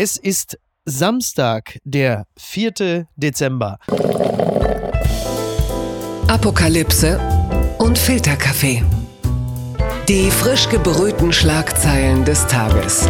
[0.00, 3.08] Es ist Samstag, der 4.
[3.16, 3.80] Dezember.
[6.28, 7.18] Apokalypse
[7.78, 8.84] und Filterkaffee.
[10.08, 13.08] Die frisch gebrühten Schlagzeilen des Tages.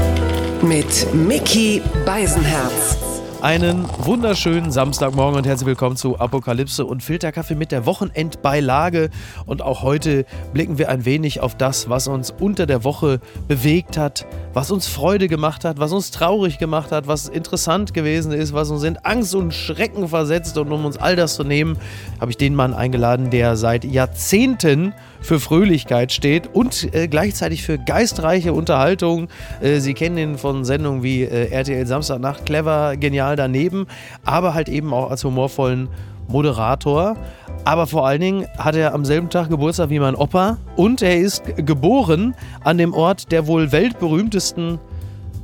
[0.63, 2.97] Mit Mickey Beisenherz.
[3.41, 9.11] Einen wunderschönen Samstagmorgen und herzlich willkommen zu Apokalypse und Filterkaffee mit der Wochenendbeilage.
[9.47, 13.97] Und auch heute blicken wir ein wenig auf das, was uns unter der Woche bewegt
[13.97, 18.55] hat, was uns Freude gemacht hat, was uns traurig gemacht hat, was interessant gewesen ist,
[18.55, 20.59] was uns in Angst und Schrecken versetzt.
[20.59, 21.79] Und um uns all das zu nehmen,
[22.21, 27.79] habe ich den Mann eingeladen, der seit Jahrzehnten für Fröhlichkeit steht und äh, gleichzeitig für
[27.79, 29.29] geistreiche Unterhaltung.
[29.61, 33.87] Äh, Sie kennen ihn von Sendungen wie äh, RTL Samstagnacht, clever, genial daneben,
[34.25, 35.89] aber halt eben auch als humorvollen
[36.29, 37.17] Moderator.
[37.65, 41.19] Aber vor allen Dingen hat er am selben Tag Geburtstag wie mein Opa und er
[41.19, 44.79] ist geboren an dem Ort der wohl weltberühmtesten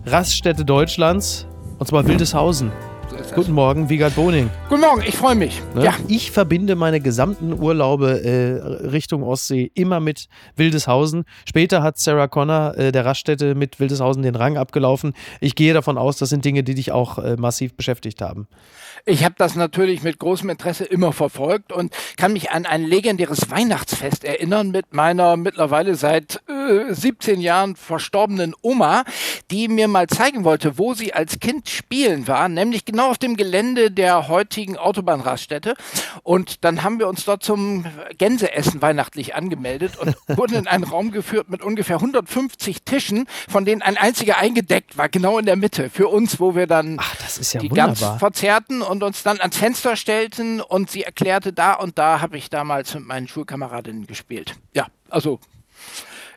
[0.06, 1.47] Raststätte Deutschlands,
[1.78, 2.70] und zwar Wildeshausen.
[3.34, 4.48] Guten Morgen, Wiegald Boning.
[4.68, 5.61] Guten Morgen, ich freue mich.
[5.75, 5.84] Ne?
[5.84, 5.94] Ja.
[6.08, 11.24] Ich verbinde meine gesamten Urlaube äh, Richtung Ostsee immer mit Wildeshausen.
[11.44, 15.14] Später hat Sarah Connor äh, der Raststätte mit Wildeshausen den Rang abgelaufen.
[15.41, 18.47] Ich gehe davon aus, das sind Dinge, die dich auch äh, massiv beschäftigt haben.
[19.06, 23.50] Ich habe das natürlich mit großem Interesse immer verfolgt und kann mich an ein legendäres
[23.50, 29.05] Weihnachtsfest erinnern mit meiner mittlerweile seit äh, 17 Jahren verstorbenen Oma,
[29.50, 33.36] die mir mal zeigen wollte, wo sie als Kind spielen war, nämlich genau auf dem
[33.36, 35.74] Gelände der heutigen Autobahnraststätte.
[36.22, 37.84] Und dann haben wir uns dort zum
[38.19, 43.83] Gänseessen weihnachtlich angemeldet und wurden in einen Raum geführt mit ungefähr 150 Tischen, von denen
[43.83, 47.14] ein einziger eingedeckt war, genau in der Mitte, für uns, wo wir dann Ach,
[47.52, 47.94] ja die wunderbar.
[47.94, 52.36] ganz verzerrten und uns dann ans Fenster stellten und sie erklärte, da und da habe
[52.36, 54.55] ich damals mit meinen Schulkameradinnen gespielt.
[54.72, 55.41] Ja, also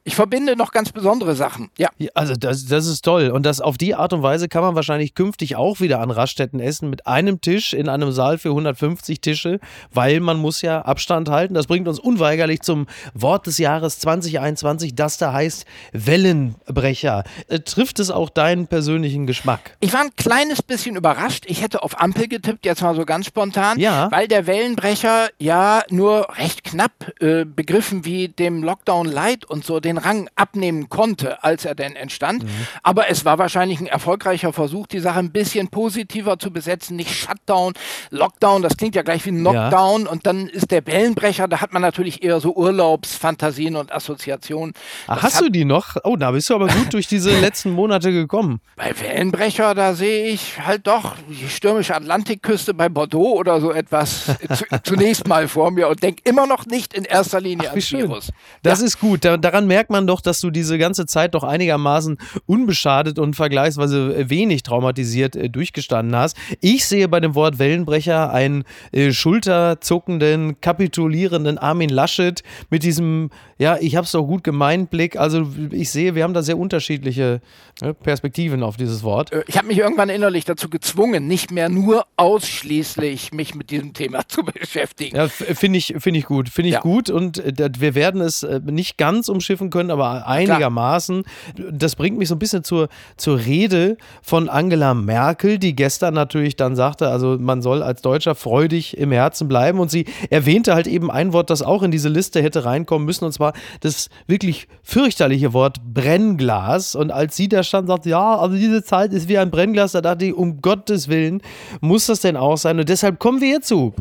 [0.07, 1.69] ich verbinde noch ganz besondere Sachen.
[1.77, 1.89] Ja.
[1.97, 3.29] Ja, also das, das ist toll.
[3.29, 6.61] Und das auf die Art und Weise kann man wahrscheinlich künftig auch wieder an Raststätten
[6.61, 9.59] essen mit einem Tisch in einem Saal für 150 Tische,
[9.91, 11.53] weil man muss ja Abstand halten.
[11.55, 17.23] Das bringt uns unweigerlich zum Wort des Jahres 2021, das da heißt Wellenbrecher.
[17.49, 19.75] Äh, trifft es auch deinen persönlichen Geschmack?
[19.81, 21.43] Ich war ein kleines bisschen überrascht.
[21.47, 24.09] Ich hätte auf Ampel getippt, jetzt mal so ganz spontan, Ja.
[24.11, 29.79] weil der Wellenbrecher ja nur recht knapp äh, Begriffen wie dem Lockdown Light und so
[29.79, 32.43] den Rang abnehmen konnte, als er denn entstand.
[32.43, 32.49] Mhm.
[32.83, 36.95] Aber es war wahrscheinlich ein erfolgreicher Versuch, die Sache ein bisschen positiver zu besetzen.
[36.95, 37.73] Nicht Shutdown,
[38.11, 40.07] Lockdown, das klingt ja gleich wie ein Knockdown.
[40.07, 44.73] Und dann ist der Wellenbrecher, da hat man natürlich eher so Urlaubsfantasien und Assoziationen.
[45.07, 45.95] Ach, hast du die noch?
[46.03, 48.59] Oh, da bist du aber gut durch diese letzten Monate gekommen.
[48.75, 54.25] Bei Wellenbrecher, da sehe ich halt doch die stürmische Atlantikküste bei Bordeaux oder so etwas
[54.25, 57.87] zu, zunächst mal vor mir und denke immer noch nicht in erster Linie Wie ans
[57.87, 58.01] schön.
[58.01, 58.31] Virus.
[58.63, 59.25] Das ist gut.
[59.25, 64.29] Da, daran merkt man doch, dass du diese ganze Zeit doch einigermaßen unbeschadet und vergleichsweise
[64.29, 66.37] wenig traumatisiert äh, durchgestanden hast.
[66.61, 73.77] Ich sehe bei dem Wort Wellenbrecher einen äh, schulterzuckenden, kapitulierenden Armin Laschet mit diesem, ja,
[73.79, 75.17] ich hab's doch gut gemeint, Blick.
[75.17, 77.41] Also ich sehe, wir haben da sehr unterschiedliche
[77.81, 79.31] äh, Perspektiven auf dieses Wort.
[79.31, 83.93] Äh, Ich habe mich irgendwann innerlich dazu gezwungen, nicht mehr nur ausschließlich mich mit diesem
[83.93, 85.15] Thema zu beschäftigen.
[85.15, 86.49] Ja, finde ich, finde ich gut.
[86.49, 86.81] Finde ich Ja.
[86.81, 91.23] gut und äh, wir werden es äh, nicht ganz umschiffen können, aber einigermaßen.
[91.71, 96.55] Das bringt mich so ein bisschen zur, zur Rede von Angela Merkel, die gestern natürlich
[96.55, 100.87] dann sagte, also man soll als Deutscher freudig im Herzen bleiben und sie erwähnte halt
[100.87, 104.67] eben ein Wort, das auch in diese Liste hätte reinkommen müssen und zwar das wirklich
[104.83, 109.37] fürchterliche Wort Brennglas und als sie da stand, sagt, ja, also diese Zeit ist wie
[109.37, 111.41] ein Brennglas, da dachte ich, um Gottes Willen,
[111.81, 113.93] muss das denn auch sein und deshalb kommen wir hierzu.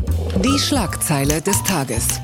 [0.45, 2.21] Die Schlagzeile des Tages.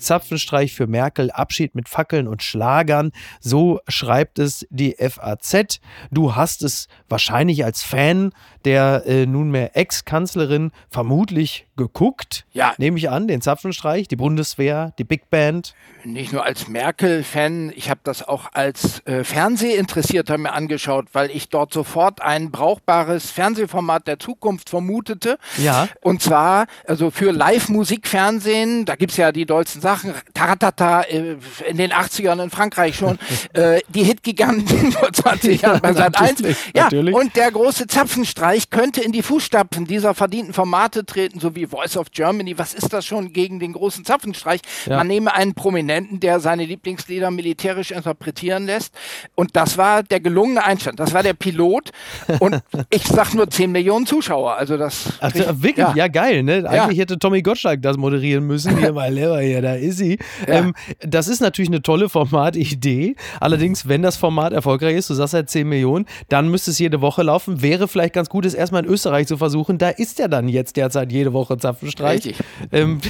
[0.00, 3.12] Zapfenstreich für Merkel, Abschied mit Fackeln und Schlagern.
[3.40, 5.80] So schreibt es die FAZ.
[6.10, 8.32] Du hast es wahrscheinlich als Fan
[8.64, 12.44] der äh, nunmehr Ex-Kanzlerin vermutlich geguckt.
[12.52, 12.74] Ja.
[12.76, 15.74] Nehme ich an, den Zapfenstreich, die Bundeswehr, die Big Band.
[16.04, 21.48] Nicht nur als Merkel-Fan, ich habe das auch als äh, Fernsehinteressierter mir angeschaut, weil ich
[21.48, 25.38] dort sofort ein brauchbares Fernsehformat der Zukunft vermutete.
[25.56, 25.88] Ja.
[26.02, 29.89] Und zwar, also für Live-Musikfernsehen, da gibt's ja die dollsten Sachen,
[30.34, 31.36] Taratata, äh,
[31.68, 33.18] in den 80ern in Frankreich schon,
[33.52, 36.30] äh, die Hitgiganten vor 20 Jahren bei Sat 1.
[36.32, 37.14] natürlich, Ja, natürlich.
[37.14, 41.96] und der große Zapfenstreich könnte in die Fußstapfen dieser verdienten Formate treten, so wie Voice
[41.96, 42.58] of Germany.
[42.58, 44.60] Was ist das schon gegen den großen Zapfenstreich?
[44.86, 44.96] Ja.
[44.98, 48.94] Man nehme einen Prominenten, der seine Lieblingslieder militärisch interpretieren lässt.
[49.34, 51.00] Und das war der gelungene Einstand.
[51.00, 51.90] Das war der Pilot.
[52.38, 52.60] Und
[52.90, 54.56] ich sag nur 10 Millionen Zuschauer.
[54.56, 55.12] Also das.
[55.20, 56.08] Also, wirklich, ja.
[56.08, 56.60] geil, ne?
[56.60, 56.70] Ja.
[56.70, 58.76] Eigentlich hätte Tommy Gottschalk das moderieren müssen.
[58.78, 60.18] Hier, Lieber, hier, da ist Easy.
[60.46, 60.54] Ja.
[60.54, 63.16] Ähm, das ist natürlich eine tolle Formatidee.
[63.40, 67.00] Allerdings, wenn das Format erfolgreich ist, du sagst ja 10 Millionen, dann müsste es jede
[67.00, 67.62] Woche laufen.
[67.62, 69.78] Wäre vielleicht ganz gut, es erstmal in Österreich zu versuchen.
[69.78, 72.34] Da ist ja dann jetzt derzeit jede Woche Zapfenstreich.
[72.72, 73.00] Ähm,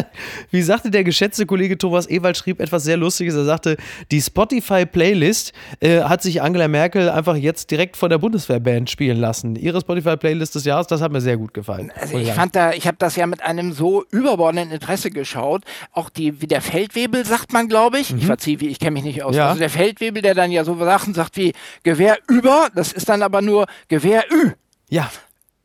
[0.50, 3.34] wie sagte der geschätzte Kollege Thomas Ewald, schrieb etwas sehr Lustiges.
[3.34, 3.76] Er sagte,
[4.10, 9.56] die Spotify-Playlist äh, hat sich Angela Merkel einfach jetzt direkt von der Bundeswehrband spielen lassen.
[9.56, 11.92] Ihre Spotify-Playlist des Jahres, das hat mir sehr gut gefallen.
[12.00, 15.62] Also ich fand da, ich habe das ja mit einem so überbordenden Interesse geschaut.
[15.92, 18.12] Auch die, wie der Feldwebel sagt man, glaube ich.
[18.12, 18.18] Mhm.
[18.18, 19.34] Ich verziehe, ich kenne mich nicht aus.
[19.34, 19.48] Ja.
[19.48, 23.22] Also der Feldwebel, der dann ja so Sachen sagt wie Gewehr über, das ist dann
[23.22, 24.52] aber nur Gewehr Ü.
[24.90, 25.10] Ja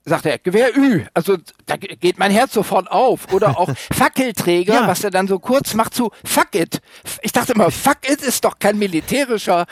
[0.05, 1.05] sagt er, Gewehr Ü.
[1.13, 3.31] Also da geht mein Herz sofort auf.
[3.31, 4.87] Oder auch Fackelträger, ja.
[4.87, 6.81] was er dann so kurz macht zu Fuck it.
[7.21, 9.65] Ich dachte immer, Fuck it ist doch kein militärischer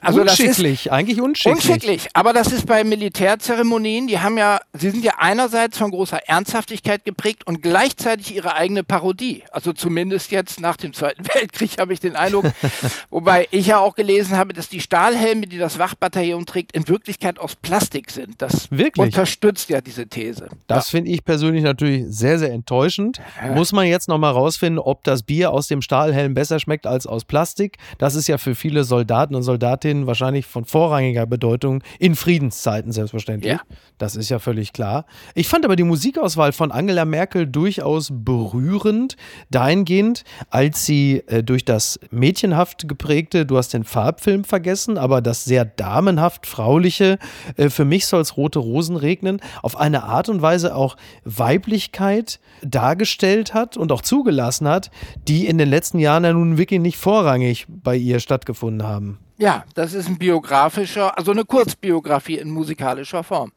[0.00, 1.64] also unschicklich, eigentlich unschicklich.
[1.64, 6.18] Unschicklich, aber das ist bei Militärzeremonien, die haben ja, sie sind ja einerseits von großer
[6.28, 9.44] Ernsthaftigkeit geprägt und gleichzeitig ihre eigene Parodie.
[9.50, 12.46] Also zumindest jetzt nach dem Zweiten Weltkrieg habe ich den Eindruck.
[13.10, 17.38] Wobei ich ja auch gelesen habe, dass die Stahlhelme, die das Wachbataillon trägt, in Wirklichkeit
[17.38, 18.40] aus Plastik sind.
[18.42, 19.06] Das Wirklich?
[19.06, 20.48] unterstützt ja diese These.
[20.66, 20.98] Das ja.
[20.98, 23.20] finde ich persönlich natürlich sehr, sehr enttäuschend.
[23.40, 23.52] Ja.
[23.52, 27.24] Muss man jetzt nochmal rausfinden, ob das Bier aus dem Stahlhelm besser schmeckt als aus
[27.24, 27.78] Plastik.
[27.98, 32.92] Das ist ja für viele Soldaten und Soldatinnen Soldatin wahrscheinlich von vorrangiger Bedeutung in Friedenszeiten
[32.92, 33.52] selbstverständlich.
[33.52, 33.60] Ja.
[33.98, 35.06] Das ist ja völlig klar.
[35.34, 39.16] Ich fand aber die Musikauswahl von Angela Merkel durchaus berührend,
[39.50, 45.44] dahingehend, als sie äh, durch das mädchenhaft geprägte, du hast den Farbfilm vergessen, aber das
[45.44, 47.18] sehr damenhaft frauliche,
[47.56, 52.40] äh, für mich soll es rote Rosen regnen, auf eine Art und Weise auch Weiblichkeit
[52.62, 54.90] dargestellt hat und auch zugelassen hat,
[55.28, 59.18] die in den letzten Jahren ja nun wirklich nicht vorrangig bei ihr stattgefunden haben.
[59.38, 63.52] Ja, das ist ein biografischer, also eine Kurzbiografie in musikalischer Form.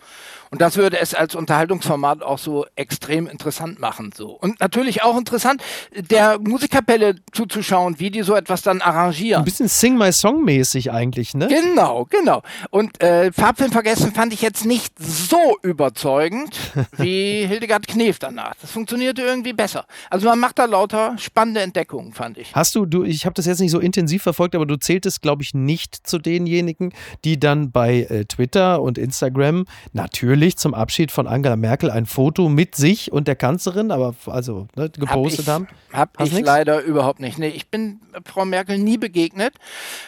[0.51, 4.11] Und das würde es als Unterhaltungsformat auch so extrem interessant machen.
[4.15, 4.31] So.
[4.31, 5.61] Und natürlich auch interessant,
[5.95, 9.41] der Musikkapelle zuzuschauen, wie die so etwas dann arrangieren.
[9.41, 11.47] Ein bisschen Sing My Song mäßig eigentlich, ne?
[11.47, 12.41] Genau, genau.
[12.71, 16.57] Und äh, Farbfilm vergessen fand ich jetzt nicht so überzeugend
[16.97, 18.55] wie Hildegard Knef danach.
[18.59, 19.85] Das funktionierte irgendwie besser.
[20.09, 22.55] Also man macht da lauter spannende Entdeckungen, fand ich.
[22.55, 25.43] Hast du, du ich habe das jetzt nicht so intensiv verfolgt, aber du zähltest, glaube
[25.43, 26.91] ich, nicht zu denjenigen,
[27.23, 32.05] die dann bei äh, Twitter und Instagram natürlich natürlich zum Abschied von Angela Merkel ein
[32.05, 35.67] Foto mit sich und der Kanzlerin, aber also ne, gepostet hab haben.
[35.91, 36.45] Hab Hast ich nix?
[36.47, 37.37] leider überhaupt nicht.
[37.37, 39.53] Nee, ich bin Frau Merkel nie begegnet.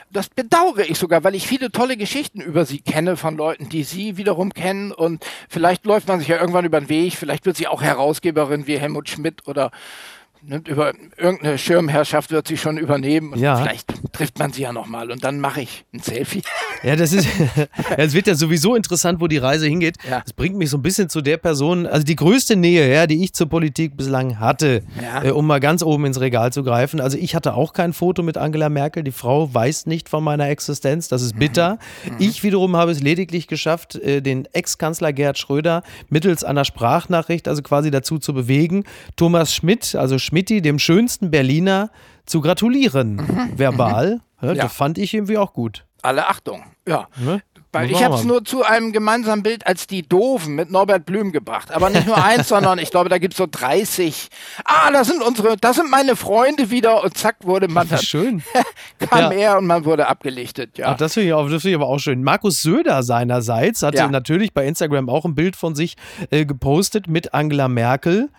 [0.09, 3.83] Das bedauere ich sogar, weil ich viele tolle Geschichten über sie kenne von Leuten, die
[3.83, 7.57] sie wiederum kennen und vielleicht läuft man sich ja irgendwann über den Weg, vielleicht wird
[7.57, 9.71] sie auch Herausgeberin wie Helmut Schmidt oder
[10.43, 13.57] nimmt über irgendeine Schirmherrschaft wird sie schon übernehmen und ja.
[13.57, 16.43] vielleicht trifft man sie ja nochmal und dann mache ich ein Selfie.
[16.83, 17.27] Ja, das ist,
[17.97, 19.97] es wird ja sowieso interessant, wo die Reise hingeht.
[20.09, 20.21] Ja.
[20.21, 23.23] Das bringt mich so ein bisschen zu der Person, also die größte Nähe, ja, die
[23.23, 25.25] ich zur Politik bislang hatte, ja.
[25.25, 26.99] äh, um mal ganz oben ins Regal zu greifen.
[26.99, 29.03] Also ich hatte auch kein Foto mit Angela Merkel.
[29.03, 31.07] Die Frau weiß nicht von meiner Existenz.
[31.07, 31.77] Das ist bitter.
[32.03, 32.15] Mhm.
[32.17, 37.61] Ich wiederum habe es lediglich geschafft, äh, den Ex-Kanzler Gerhard Schröder mittels einer Sprachnachricht, also
[37.61, 38.85] quasi dazu zu bewegen,
[39.17, 41.91] Thomas Schmidt, also Schmidti, dem schönsten Berliner,
[42.25, 43.51] zu gratulieren, mhm.
[43.57, 44.21] verbal.
[44.41, 44.63] Ja, ja.
[44.63, 45.85] Das fand ich irgendwie auch gut.
[46.01, 47.09] Alle Achtung, ja.
[47.17, 47.41] Ne?
[47.73, 51.31] Weil ich habe es nur zu einem gemeinsamen Bild als die Doofen mit Norbert Blüm
[51.31, 51.71] gebracht.
[51.71, 54.27] Aber nicht nur eins, sondern ich glaube, da gibt es so 30.
[54.65, 57.03] Ah, das sind unsere, das sind meine Freunde wieder.
[57.03, 57.99] Und zack, wurde man dann.
[57.99, 58.43] Schön.
[58.99, 59.31] kam ja.
[59.31, 60.87] er und man wurde abgelichtet, ja.
[60.87, 62.23] Ach, das finde ich, find ich aber auch schön.
[62.23, 64.07] Markus Söder seinerseits hatte ja.
[64.07, 65.95] natürlich bei Instagram auch ein Bild von sich
[66.29, 68.29] äh, gepostet mit Angela Merkel.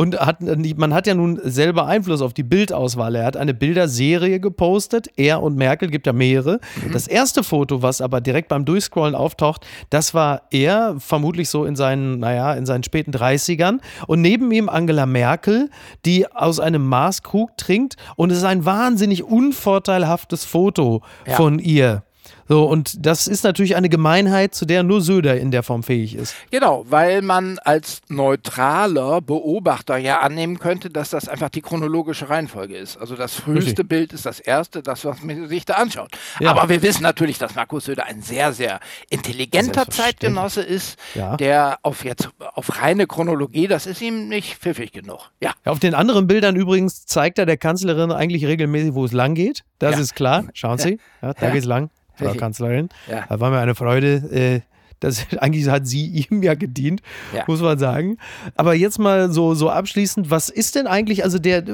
[0.00, 3.16] Und hat, man hat ja nun selber Einfluss auf die Bildauswahl.
[3.16, 6.58] Er hat eine Bilderserie gepostet, er und Merkel, gibt ja mehrere.
[6.86, 6.92] Mhm.
[6.92, 11.76] Das erste Foto, was aber direkt beim Durchscrollen auftaucht, das war er, vermutlich so in
[11.76, 13.80] seinen, naja, in seinen späten 30ern.
[14.06, 15.68] Und neben ihm Angela Merkel,
[16.06, 17.96] die aus einem Maßkrug trinkt.
[18.16, 21.34] Und es ist ein wahnsinnig unvorteilhaftes Foto ja.
[21.34, 22.04] von ihr.
[22.48, 26.16] So, und das ist natürlich eine Gemeinheit, zu der nur Söder in der Form fähig
[26.16, 26.34] ist.
[26.50, 32.76] Genau, weil man als neutraler Beobachter ja annehmen könnte, dass das einfach die chronologische Reihenfolge
[32.76, 32.96] ist.
[32.96, 33.88] Also das früheste Richtig.
[33.88, 36.10] Bild ist das erste, das, was man sich da anschaut.
[36.40, 36.50] Ja.
[36.50, 41.36] Aber wir wissen natürlich, dass Markus Söder ein sehr, sehr intelligenter Zeitgenosse ist, ja.
[41.36, 45.30] der auf jetzt auf reine Chronologie, das ist ihm nicht pfiffig genug.
[45.40, 45.52] Ja.
[45.64, 49.62] Auf den anderen Bildern übrigens zeigt er der Kanzlerin eigentlich regelmäßig, wo es lang geht.
[49.78, 50.44] Das ist klar.
[50.52, 51.90] Schauen Sie, ja, da geht es lang.
[52.28, 52.88] Frau Kanzlerin.
[53.08, 53.24] Ja.
[53.28, 54.60] War mir eine Freude, äh,
[55.00, 57.02] Das, eigentlich hat sie ihm ja gedient,
[57.34, 57.44] ja.
[57.46, 58.18] muss man sagen.
[58.54, 61.64] Aber jetzt mal so, so abschließend, was ist denn eigentlich, also der,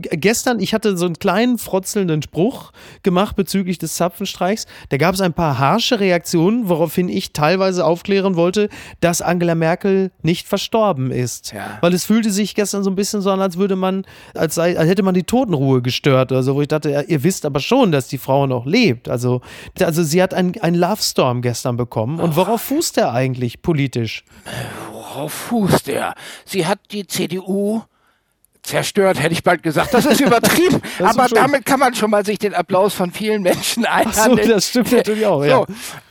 [0.00, 2.72] gestern, ich hatte so einen kleinen frotzelnden Spruch
[3.02, 4.66] gemacht bezüglich des Zapfenstreichs.
[4.88, 8.68] Da gab es ein paar harsche Reaktionen, woraufhin ich teilweise aufklären wollte,
[9.00, 11.52] dass Angela Merkel nicht verstorben ist.
[11.52, 11.78] Ja.
[11.80, 14.78] Weil es fühlte sich gestern so ein bisschen so an, als würde man, als, sei,
[14.78, 17.92] als hätte man die Totenruhe gestört oder so, wo ich dachte, ihr wisst aber schon,
[17.92, 19.08] dass die Frau noch lebt.
[19.08, 19.42] Also,
[19.78, 22.20] also sie hat einen, einen Love Storm gestern bekommen.
[22.20, 24.22] Und worauf fußt er eigentlich politisch?
[24.92, 26.14] Worauf fußt er?
[26.44, 27.82] Sie hat die CDU
[28.62, 29.92] zerstört, hätte ich bald gesagt.
[29.92, 30.80] Das ist übertrieben.
[30.98, 34.46] das aber damit kann man schon mal sich den Applaus von vielen Menschen einhandeln.
[34.46, 35.64] So, das stimmt natürlich auch, ja.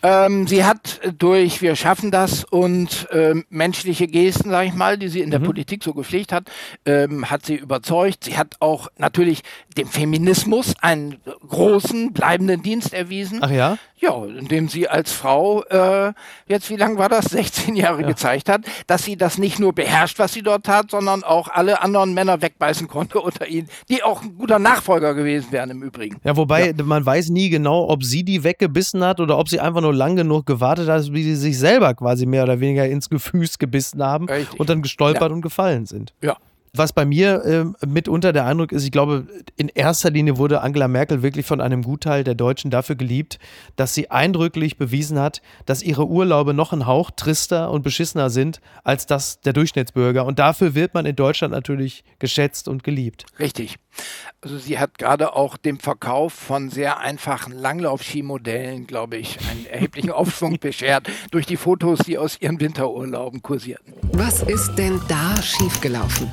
[0.04, 5.08] ähm, sie hat durch Wir schaffen das und ähm, menschliche Gesten, sage ich mal, die
[5.08, 5.46] sie in der mhm.
[5.46, 6.50] Politik so gepflegt hat,
[6.86, 8.26] ähm, hat sie überzeugt.
[8.26, 9.44] Sie hat auch natürlich
[9.80, 11.18] dem Feminismus einen
[11.48, 13.40] großen, bleibenden Dienst erwiesen.
[13.42, 13.78] Ach ja?
[13.98, 16.14] Ja, indem sie als Frau äh,
[16.48, 18.08] jetzt, wie lange war das, 16 Jahre ja.
[18.08, 21.82] gezeigt hat, dass sie das nicht nur beherrscht, was sie dort hat, sondern auch alle
[21.82, 26.18] anderen Männer wegbeißen konnte unter ihnen, die auch ein guter Nachfolger gewesen wären im Übrigen.
[26.24, 26.84] Ja, wobei ja.
[26.84, 30.16] man weiß nie genau, ob sie die weggebissen hat oder ob sie einfach nur lang
[30.16, 34.30] genug gewartet hat, wie sie sich selber quasi mehr oder weniger ins Gefüß gebissen haben
[34.30, 34.60] Richtig.
[34.60, 35.36] und dann gestolpert ja.
[35.36, 36.14] und gefallen sind.
[36.22, 36.38] Ja.
[36.74, 37.44] Was bei mir
[37.82, 41.62] äh, mitunter der Eindruck ist, ich glaube, in erster Linie wurde Angela Merkel wirklich von
[41.62, 43.40] einem Gutteil der Deutschen dafür geliebt,
[43.76, 48.62] dass sie eindrücklich bewiesen hat, dass ihre Urlaube noch ein Hauch trister und beschissener sind
[48.84, 50.26] als das der Durchschnittsbürger.
[50.26, 53.26] Und dafür wird man in Deutschland natürlich geschätzt und geliebt.
[53.40, 53.78] Richtig.
[54.42, 60.12] Also sie hat gerade auch dem Verkauf von sehr einfachen Langlaufskimodellen, glaube ich, einen erheblichen
[60.12, 63.94] Aufschwung beschert durch die Fotos, die aus ihren Winterurlauben kursierten.
[64.14, 66.30] Was ist denn da schiefgelaufen?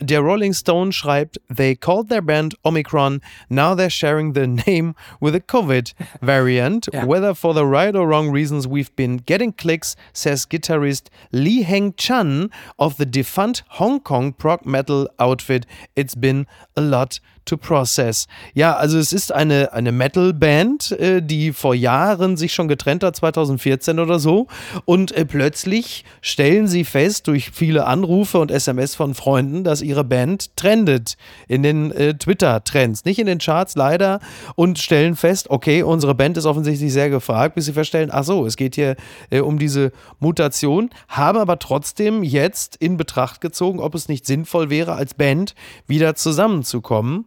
[0.00, 5.34] Der Rolling Stone schreibt, they called their band Omicron, now they're sharing the name with
[5.34, 6.88] a COVID variant.
[6.92, 7.04] ja.
[7.04, 11.94] Whether for the right or wrong reasons, we've been getting clicks, says guitarist Lee Heng
[11.94, 15.66] Chan of the defunct Hong Kong prog metal outfit.
[15.94, 18.26] It's been a lot to Process.
[18.54, 23.16] Ja, also es ist eine, eine Metal-Band, äh, die vor Jahren sich schon getrennt hat,
[23.16, 24.48] 2014 oder so.
[24.84, 30.04] Und äh, plötzlich stellen sie fest, durch viele Anrufe und SMS von Freunden, dass ihre
[30.04, 31.16] Band trendet
[31.48, 33.04] in den äh, Twitter-Trends.
[33.04, 34.20] Nicht in den Charts leider.
[34.56, 38.44] Und stellen fest, okay, unsere Band ist offensichtlich sehr gefragt, bis sie feststellen, ach so,
[38.44, 38.96] es geht hier
[39.30, 40.90] äh, um diese Mutation.
[41.08, 45.54] Haben aber trotzdem jetzt in Betracht gezogen, ob es nicht sinnvoll wäre, als Band
[45.86, 47.26] wieder zusammenzukommen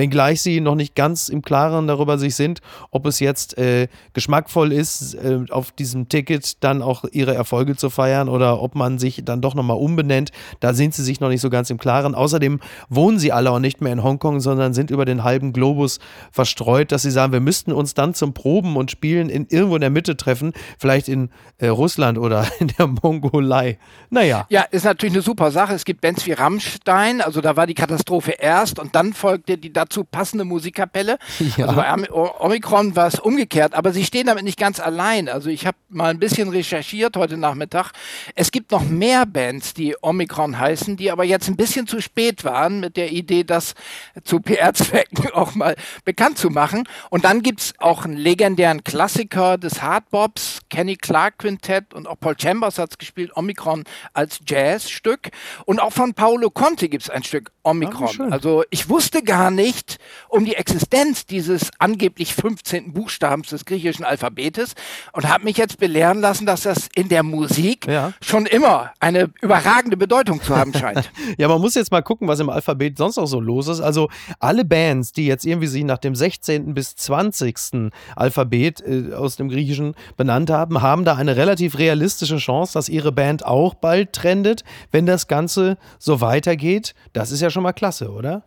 [0.00, 4.72] wenngleich sie noch nicht ganz im Klaren darüber sich sind, ob es jetzt äh, geschmackvoll
[4.72, 9.20] ist, äh, auf diesem Ticket dann auch ihre Erfolge zu feiern oder ob man sich
[9.26, 10.30] dann doch nochmal umbenennt.
[10.60, 12.14] Da sind sie sich noch nicht so ganz im Klaren.
[12.14, 15.98] Außerdem wohnen sie alle auch nicht mehr in Hongkong, sondern sind über den halben Globus
[16.32, 19.82] verstreut, dass sie sagen, wir müssten uns dann zum Proben und Spielen in, irgendwo in
[19.82, 21.28] der Mitte treffen, vielleicht in
[21.58, 23.76] äh, Russland oder in der Mongolei.
[24.08, 24.46] Naja.
[24.48, 25.74] Ja, ist natürlich eine super Sache.
[25.74, 29.74] Es gibt Bands wie Rammstein, also da war die Katastrophe erst und dann folgte die
[29.90, 31.18] dazu passende Musikkapelle.
[31.56, 31.66] Ja.
[31.66, 35.28] Also bei Omikron war es umgekehrt, aber sie stehen damit nicht ganz allein.
[35.28, 37.92] Also ich habe mal ein bisschen recherchiert heute Nachmittag.
[38.36, 42.44] Es gibt noch mehr Bands, die Omikron heißen, die aber jetzt ein bisschen zu spät
[42.44, 43.74] waren mit der Idee, das
[44.22, 46.84] zu PR-Zwecken auch mal bekannt zu machen.
[47.10, 52.20] Und dann gibt es auch einen legendären Klassiker des Hardbops, Kenny Clark Quintett und auch
[52.20, 55.30] Paul Chambers hat es gespielt, Omikron als Jazzstück.
[55.64, 58.08] Und auch von Paolo Conte gibt es ein Stück Omikron.
[58.18, 59.98] Ja, also ich wusste gar nicht, nicht
[60.28, 62.92] um die Existenz dieses angeblich 15.
[62.92, 64.74] Buchstabens des griechischen Alphabetes
[65.12, 68.12] und habe mich jetzt belehren lassen, dass das in der Musik ja.
[68.20, 71.12] schon immer eine überragende Bedeutung zu haben scheint.
[71.38, 73.80] ja, man muss jetzt mal gucken, was im Alphabet sonst noch so los ist.
[73.80, 74.08] Also
[74.40, 76.74] alle Bands, die jetzt irgendwie sich nach dem 16.
[76.74, 77.92] bis 20.
[78.16, 83.12] Alphabet äh, aus dem Griechischen benannt haben, haben da eine relativ realistische Chance, dass ihre
[83.12, 86.94] Band auch bald trendet, wenn das Ganze so weitergeht.
[87.12, 88.42] Das ist ja schon mal klasse, oder?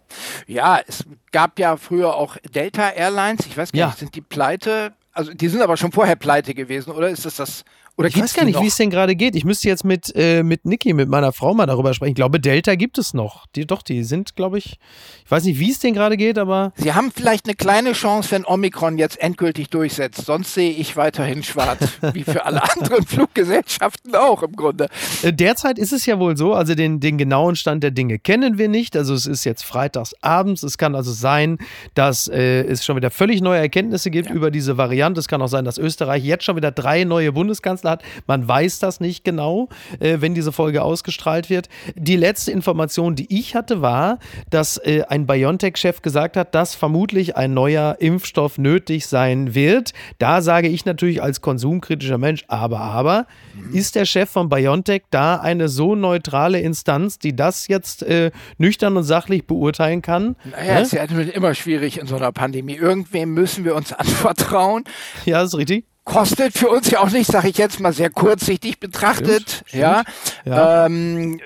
[0.48, 3.86] Ja, es gab ja früher auch Delta Airlines, ich weiß gar ja.
[3.88, 4.94] nicht, sind die pleite?
[5.12, 7.64] Also die sind aber schon vorher pleite gewesen, oder ist das das
[7.96, 9.36] oder ich weiß gar nicht, wie es denn gerade geht.
[9.36, 12.12] Ich müsste jetzt mit, äh, mit Niki, mit meiner Frau mal darüber sprechen.
[12.12, 13.46] Ich glaube, Delta gibt es noch.
[13.56, 14.80] Die, doch, die sind, glaube ich,
[15.24, 16.74] ich weiß nicht, wie es denen gerade geht, aber.
[16.76, 20.26] Sie haben vielleicht eine kleine Chance, wenn Omikron jetzt endgültig durchsetzt.
[20.26, 24.90] Sonst sehe ich weiterhin schwarz, wie für alle anderen Fluggesellschaften auch im Grunde.
[25.22, 28.58] Äh, derzeit ist es ja wohl so, also den, den genauen Stand der Dinge kennen
[28.58, 28.98] wir nicht.
[28.98, 30.64] Also es ist jetzt freitags abends.
[30.64, 31.60] Es kann also sein,
[31.94, 34.34] dass äh, es schon wieder völlig neue Erkenntnisse gibt ja.
[34.34, 35.20] über diese Variante.
[35.20, 38.04] Es kann auch sein, dass Österreich jetzt schon wieder drei neue Bundeskanzler Bundeskanzler hat.
[38.28, 41.70] Man weiß das nicht genau, äh, wenn diese Folge ausgestrahlt wird.
[41.96, 47.36] Die letzte Information, die ich hatte, war, dass äh, ein BioNTech-Chef gesagt hat, dass vermutlich
[47.36, 49.94] ein neuer Impfstoff nötig sein wird.
[50.20, 53.28] Da sage ich natürlich als konsumkritischer Mensch, aber, aber,
[53.72, 58.98] ist der Chef von BioNTech da eine so neutrale Instanz, die das jetzt äh, nüchtern
[58.98, 60.36] und sachlich beurteilen kann?
[60.52, 60.82] Naja, ne?
[60.82, 62.76] ist ja immer schwierig in so einer Pandemie.
[62.76, 64.84] Irgendwem müssen wir uns anvertrauen.
[65.26, 68.10] Ja, das ist richtig kostet für uns ja auch nicht, sage ich jetzt mal sehr
[68.10, 69.64] kurzsichtig betrachtet.
[69.68, 70.04] Stimmt, ja.
[70.46, 70.86] ja.
[70.86, 71.40] Ähm,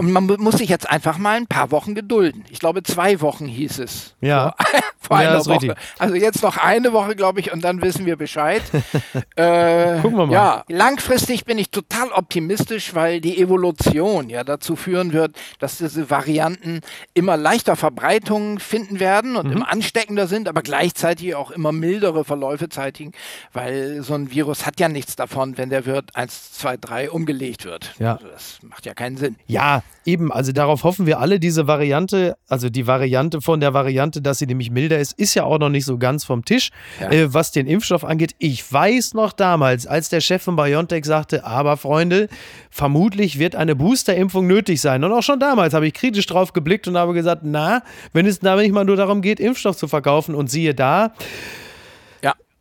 [0.00, 2.44] man muss sich jetzt einfach mal ein paar Wochen gedulden.
[2.50, 4.14] Ich glaube, zwei Wochen hieß es.
[4.20, 4.54] Ja.
[5.02, 5.70] Vor, vor ja, einer Woche.
[5.70, 5.72] Richtig.
[5.98, 8.62] Also jetzt noch eine Woche, glaube ich, und dann wissen wir Bescheid.
[9.36, 10.32] äh, Gucken wir mal.
[10.32, 16.10] Ja, langfristig bin ich total optimistisch, weil die Evolution ja dazu führen wird, dass diese
[16.10, 16.82] Varianten
[17.14, 19.52] immer leichter Verbreitung finden werden und mhm.
[19.52, 23.12] immer ansteckender sind, aber gleichzeitig auch immer mildere Verläufe zeitigen,
[23.52, 27.64] weil so ein Virus hat ja nichts davon, wenn der Wirt 1, 2, 3 umgelegt
[27.64, 27.94] wird.
[27.98, 28.14] Ja.
[28.14, 29.36] Also das macht ja keinen Sinn.
[29.46, 30.32] Ja, eben.
[30.32, 31.40] Also darauf hoffen wir alle.
[31.40, 35.44] Diese Variante, also die Variante von der Variante, dass sie nämlich milder ist, ist ja
[35.44, 36.70] auch noch nicht so ganz vom Tisch.
[37.00, 37.10] Ja.
[37.10, 41.44] Äh, was den Impfstoff angeht, ich weiß noch damals, als der Chef von BioNTech sagte,
[41.44, 42.28] aber Freunde,
[42.70, 45.04] vermutlich wird eine Boosterimpfung nötig sein.
[45.04, 47.82] Und auch schon damals habe ich kritisch drauf geblickt und habe gesagt, na,
[48.12, 51.12] wenn es da nicht mal nur darum geht, Impfstoff zu verkaufen und siehe da,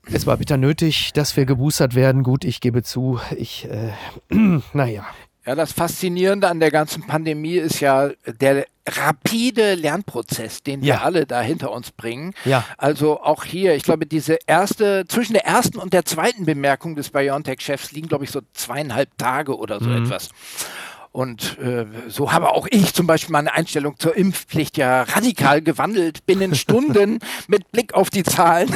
[0.06, 2.24] es war bitter nötig, dass wir geboostert werden.
[2.24, 3.92] Gut, ich gebe zu, ich, äh,
[4.74, 5.06] naja.
[5.46, 11.26] Ja, das Faszinierende an der ganzen Pandemie ist ja der rapide Lernprozess, den wir alle
[11.26, 12.34] da hinter uns bringen.
[12.46, 12.64] Ja.
[12.78, 17.10] Also auch hier, ich glaube, diese erste, zwischen der ersten und der zweiten Bemerkung des
[17.10, 20.06] BioNTech-Chefs liegen, glaube ich, so zweieinhalb Tage oder so mhm.
[20.06, 20.30] etwas.
[21.12, 26.26] Und äh, so habe auch ich zum Beispiel meine Einstellung zur Impfpflicht ja radikal gewandelt,
[26.26, 28.70] binnen Stunden mit Blick auf die Zahlen.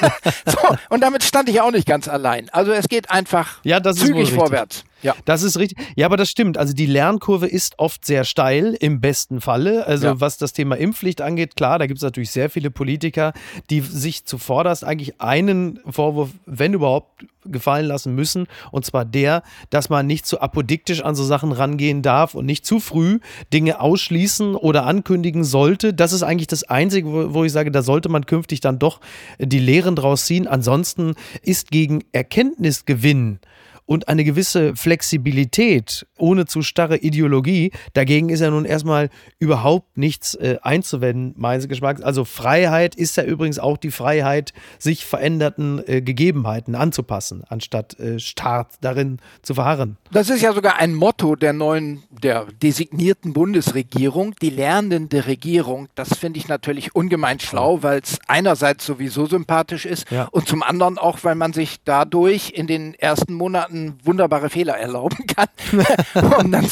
[0.46, 2.48] so, und damit stand ich auch nicht ganz allein.
[2.50, 4.84] Also es geht einfach ja, zügig vorwärts.
[5.06, 5.14] Ja.
[5.24, 5.78] Das ist richtig.
[5.94, 6.58] Ja, aber das stimmt.
[6.58, 9.86] Also die Lernkurve ist oft sehr steil, im besten Falle.
[9.86, 10.20] Also ja.
[10.20, 13.32] was das Thema Impfpflicht angeht, klar, da gibt es natürlich sehr viele Politiker,
[13.70, 18.48] die sich zuvorderst eigentlich einen Vorwurf, wenn überhaupt, gefallen lassen müssen.
[18.72, 22.66] Und zwar der, dass man nicht zu apodiktisch an so Sachen rangehen darf und nicht
[22.66, 23.20] zu früh
[23.52, 25.94] Dinge ausschließen oder ankündigen sollte.
[25.94, 29.00] Das ist eigentlich das Einzige, wo, wo ich sage, da sollte man künftig dann doch
[29.38, 30.48] die Lehren draus ziehen.
[30.48, 33.38] Ansonsten ist gegen Erkenntnisgewinn
[33.86, 37.72] und eine gewisse Flexibilität ohne zu starre Ideologie.
[37.94, 42.02] Dagegen ist ja nun erstmal überhaupt nichts äh, einzuwenden, meines Geschmacks.
[42.02, 48.18] Also Freiheit ist ja übrigens auch die Freiheit, sich veränderten äh, Gegebenheiten anzupassen, anstatt äh,
[48.18, 49.96] starr darin zu verharren.
[50.10, 55.88] Das ist ja sogar ein Motto der neuen, der designierten Bundesregierung, die lernende Regierung.
[55.94, 60.28] Das finde ich natürlich ungemein schlau, weil es einerseits sowieso sympathisch ist ja.
[60.32, 64.74] und zum anderen auch, weil man sich dadurch in den ersten Monaten Monaten wunderbare Fehler
[64.74, 65.48] erlauben kann.
[66.38, 66.66] und dann,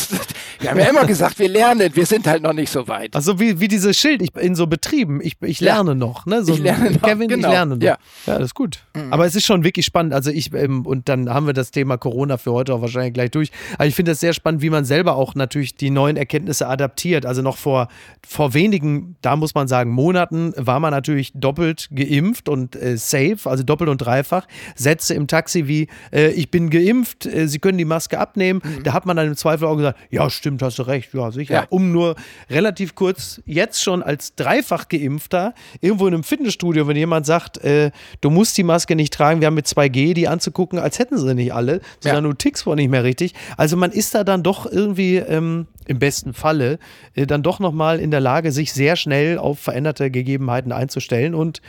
[0.61, 3.15] wir haben ja immer gesagt, wir lernen, wir sind halt noch nicht so weit.
[3.15, 5.95] Also wie, wie dieses Schild ich, in so Betrieben, ich, ich lerne ja.
[5.95, 6.27] noch.
[6.27, 6.45] Ne?
[6.45, 7.49] So ich lerne noch, Kevin, genau.
[7.49, 7.83] ich lerne noch.
[7.83, 8.85] Ja, ja das ist gut.
[8.95, 9.13] Mhm.
[9.13, 10.15] Aber es ist schon wirklich spannend.
[10.15, 13.31] Also ich, ähm, und dann haben wir das Thema Corona für heute auch wahrscheinlich gleich
[13.31, 13.51] durch.
[13.75, 17.27] Aber ich finde es sehr spannend, wie man selber auch natürlich die neuen Erkenntnisse adaptiert.
[17.27, 17.89] Also noch vor,
[18.27, 23.39] vor wenigen, da muss man sagen, Monaten war man natürlich doppelt geimpft und äh, safe,
[23.45, 24.47] also doppelt und dreifach.
[24.75, 28.61] Sätze im Taxi wie, äh, ich bin geimpft geimpft, äh, sie können die Maske abnehmen.
[28.63, 28.83] Mhm.
[28.83, 31.55] Da hat man dann im Zweifel auch gesagt, ja, stimmt, hast du recht, ja, sicher.
[31.55, 31.67] Ja.
[31.71, 32.15] Um nur
[32.51, 37.91] relativ kurz jetzt schon als dreifach geimpfter irgendwo in einem Fitnessstudio, wenn jemand sagt, äh,
[38.21, 41.35] du musst die Maske nicht tragen, wir haben mit 2G die anzugucken, als hätten sie
[41.35, 42.31] nicht alle, sondern ja.
[42.31, 43.35] du tickst wohl nicht mehr richtig.
[43.57, 46.79] Also man ist da dann doch irgendwie ähm, im besten Falle
[47.15, 51.61] äh, dann doch nochmal in der Lage, sich sehr schnell auf veränderte Gegebenheiten einzustellen und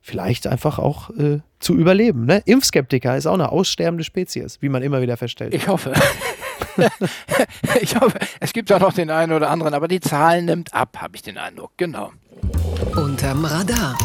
[0.00, 2.26] vielleicht einfach auch äh, zu überleben.
[2.26, 2.42] Ne?
[2.44, 5.54] Impfskeptiker ist auch eine aussterbende Spezies, wie man immer wieder feststellt.
[5.54, 5.92] Ich hoffe.
[7.80, 10.98] ich hoffe, es gibt auch noch den einen oder anderen, aber die Zahl nimmt ab,
[11.00, 11.72] habe ich den Eindruck.
[11.76, 12.12] Genau.
[12.96, 13.96] Unterm Radar.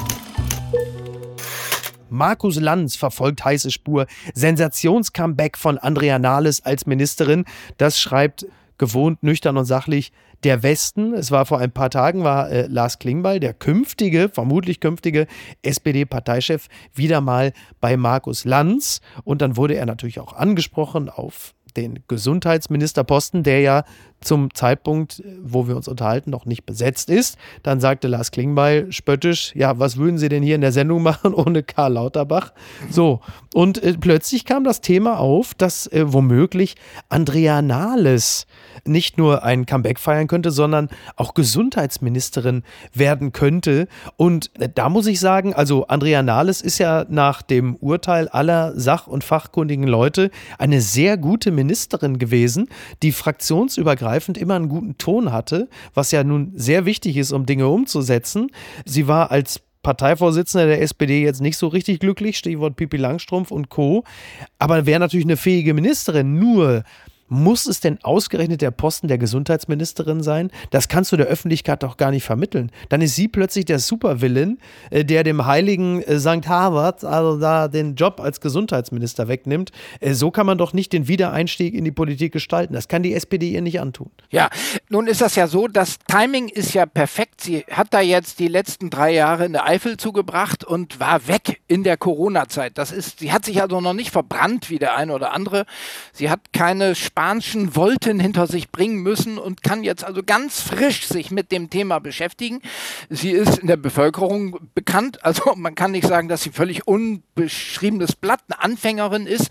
[2.10, 4.06] Markus Lanz verfolgt heiße Spur.
[4.36, 7.46] Sensationscomeback von Andrea Nahles als Ministerin.
[7.78, 8.46] Das schreibt
[8.78, 10.12] gewohnt nüchtern und sachlich
[10.44, 11.14] der Westen.
[11.14, 15.28] Es war vor ein paar Tagen, war äh, Lars Klingbeil, der künftige, vermutlich künftige
[15.62, 19.02] SPD-Parteichef, wieder mal bei Markus Lanz.
[19.24, 23.84] Und dann wurde er natürlich auch angesprochen auf den Gesundheitsministerposten, der ja
[24.22, 27.38] zum Zeitpunkt, wo wir uns unterhalten, noch nicht besetzt ist.
[27.62, 31.34] Dann sagte Lars Klingbeil spöttisch, ja, was würden Sie denn hier in der Sendung machen
[31.34, 32.54] ohne Karl Lauterbach?
[32.90, 33.22] So,
[33.54, 36.76] und äh, plötzlich kam das Thema auf, dass äh, womöglich
[37.10, 38.46] Andrea Nahles
[38.86, 43.88] nicht nur ein Comeback feiern könnte, sondern auch Gesundheitsministerin werden könnte.
[44.18, 48.74] Und äh, da muss ich sagen, also Andrea Nahles ist ja nach dem Urteil aller
[48.80, 52.70] sach- und fachkundigen Leute eine sehr gute Ministerin gewesen,
[53.02, 57.68] die fraktionsübergreifend immer einen guten Ton hatte, was ja nun sehr wichtig ist, um Dinge
[57.68, 58.50] umzusetzen.
[58.86, 63.70] Sie war als Parteivorsitzender der SPD jetzt nicht so richtig glücklich, Stichwort Pipi Langstrumpf und
[63.70, 64.06] Co.
[64.58, 66.40] Aber wäre natürlich eine fähige Ministerin.
[66.40, 66.84] Nur
[67.34, 70.52] muss es denn ausgerechnet der Posten der Gesundheitsministerin sein?
[70.70, 72.72] Das kannst du der Öffentlichkeit doch gar nicht vermitteln.
[72.90, 74.60] Dann ist sie plötzlich der Supervillain,
[74.92, 76.48] äh, der dem heiligen äh, St.
[76.48, 79.72] Harvard, also da den Job als Gesundheitsminister wegnimmt.
[80.00, 82.74] Äh, so kann man doch nicht den Wiedereinstieg in die Politik gestalten.
[82.74, 84.12] Das kann die SPD ihr nicht antun.
[84.30, 84.50] Ja,
[84.90, 87.42] nun ist das ja so, das Timing ist ja perfekt.
[87.42, 91.62] Sie hat da jetzt die letzten drei Jahre in der Eifel zugebracht und war weg
[91.68, 92.78] in der Corona-Zeit.
[92.78, 95.66] Das ist, sie hat sich also noch nicht verbrannt wie der eine oder andere.
[96.12, 100.60] Sie hat keine Spaß spanischen Wolten hinter sich bringen müssen und kann jetzt also ganz
[100.60, 102.60] frisch sich mit dem Thema beschäftigen.
[103.10, 108.18] Sie ist in der Bevölkerung bekannt, also man kann nicht sagen, dass sie völlig unbeschriebenes
[108.18, 109.48] Blatt, eine Anfängerin ist.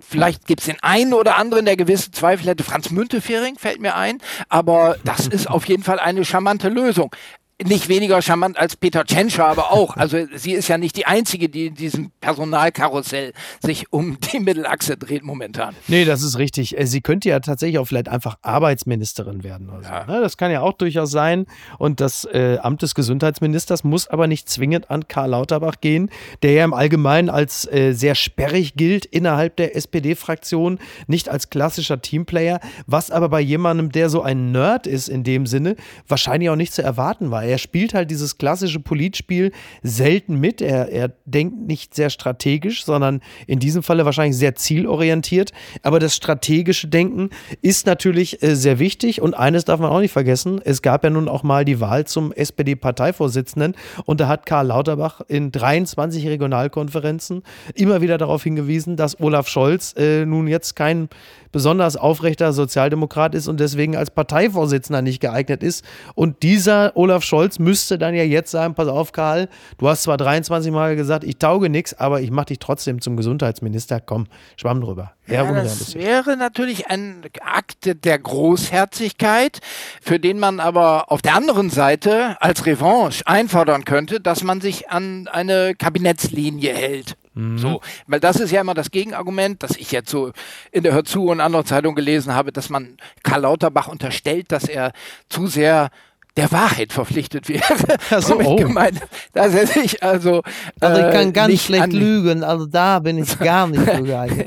[0.00, 2.64] Vielleicht gibt es den einen oder anderen, der gewisse Zweifel hätte.
[2.64, 7.14] Franz Müntefering fällt mir ein, aber das ist auf jeden Fall eine charmante Lösung
[7.64, 9.96] nicht weniger charmant als Peter Tschentscher, aber auch.
[9.96, 14.96] Also sie ist ja nicht die Einzige, die in diesem Personalkarussell sich um die Mittelachse
[14.96, 15.74] dreht momentan.
[15.88, 16.78] Nee, das ist richtig.
[16.78, 19.70] Äh, sie könnte ja tatsächlich auch vielleicht einfach Arbeitsministerin werden.
[19.70, 20.04] Oder ja.
[20.06, 20.20] so, ne?
[20.20, 21.46] Das kann ja auch durchaus sein.
[21.78, 26.10] Und das äh, Amt des Gesundheitsministers muss aber nicht zwingend an Karl Lauterbach gehen,
[26.42, 32.00] der ja im Allgemeinen als äh, sehr sperrig gilt innerhalb der SPD-Fraktion, nicht als klassischer
[32.00, 35.76] Teamplayer, was aber bei jemandem, der so ein Nerd ist in dem Sinne,
[36.08, 37.44] wahrscheinlich auch nicht zu erwarten war.
[37.52, 40.62] Er spielt halt dieses klassische Politspiel selten mit.
[40.62, 45.52] Er, er denkt nicht sehr strategisch, sondern in diesem Falle wahrscheinlich sehr zielorientiert.
[45.82, 47.28] Aber das strategische Denken
[47.60, 49.20] ist natürlich äh, sehr wichtig.
[49.20, 52.06] Und eines darf man auch nicht vergessen: Es gab ja nun auch mal die Wahl
[52.06, 53.74] zum SPD-Parteivorsitzenden.
[54.06, 57.42] Und da hat Karl Lauterbach in 23 Regionalkonferenzen
[57.74, 61.10] immer wieder darauf hingewiesen, dass Olaf Scholz äh, nun jetzt kein
[61.52, 65.84] besonders aufrechter Sozialdemokrat ist und deswegen als Parteivorsitzender nicht geeignet ist.
[66.14, 70.16] Und dieser Olaf Scholz müsste dann ja jetzt sagen, pass auf Karl, du hast zwar
[70.16, 74.00] 23 Mal gesagt, ich tauge nichts, aber ich mache dich trotzdem zum Gesundheitsminister.
[74.00, 75.12] Komm, schwamm drüber.
[75.28, 79.60] Ja, das wäre natürlich ein Akt der Großherzigkeit,
[80.00, 84.90] für den man aber auf der anderen Seite als Revanche einfordern könnte, dass man sich
[84.90, 87.16] an eine Kabinettslinie hält.
[87.34, 87.58] Mhm.
[87.58, 90.32] So, weil das ist ja immer das Gegenargument, das ich jetzt so
[90.70, 94.64] in der Hör zu und anderen Zeitungen gelesen habe, dass man Karl Lauterbach unterstellt, dass
[94.64, 94.92] er
[95.28, 95.90] zu sehr
[96.36, 97.62] der Wahrheit verpflichtet wäre.
[98.10, 98.56] Also, oh.
[98.56, 99.00] gemeint,
[99.32, 100.42] dass er sich also.
[100.80, 104.46] Also ich kann äh, ganz schlecht lügen, also da bin ich gar nicht so geil.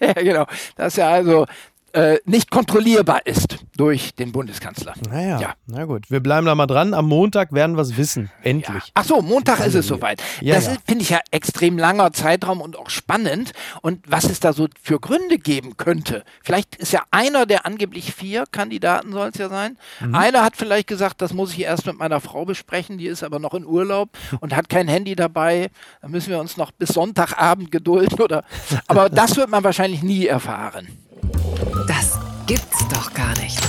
[0.00, 0.46] ja, genau.
[0.76, 1.46] Dass er also
[1.92, 4.94] äh, nicht kontrollierbar ist durch den Bundeskanzler.
[5.08, 5.54] Naja, ja.
[5.66, 6.10] na gut.
[6.10, 6.94] Wir bleiben da mal dran.
[6.94, 8.30] Am Montag werden wir es wissen.
[8.42, 8.84] Endlich.
[8.84, 8.92] Ja.
[8.94, 10.22] Ach so, Montag ist es soweit.
[10.40, 10.76] Ja, das ja.
[10.86, 13.52] finde ich ja extrem langer Zeitraum und auch spannend.
[13.82, 16.24] Und was es da so für Gründe geben könnte.
[16.42, 19.78] Vielleicht ist ja einer der angeblich vier Kandidaten, soll es ja sein.
[20.00, 20.14] Mhm.
[20.14, 22.98] Einer hat vielleicht gesagt, das muss ich erst mit meiner Frau besprechen.
[22.98, 25.70] Die ist aber noch in Urlaub und hat kein Handy dabei.
[26.02, 28.20] Da müssen wir uns noch bis Sonntagabend gedulden.
[28.20, 28.44] Oder,
[28.86, 30.88] aber das wird man wahrscheinlich nie erfahren.
[32.48, 33.60] Gibt's doch gar nicht.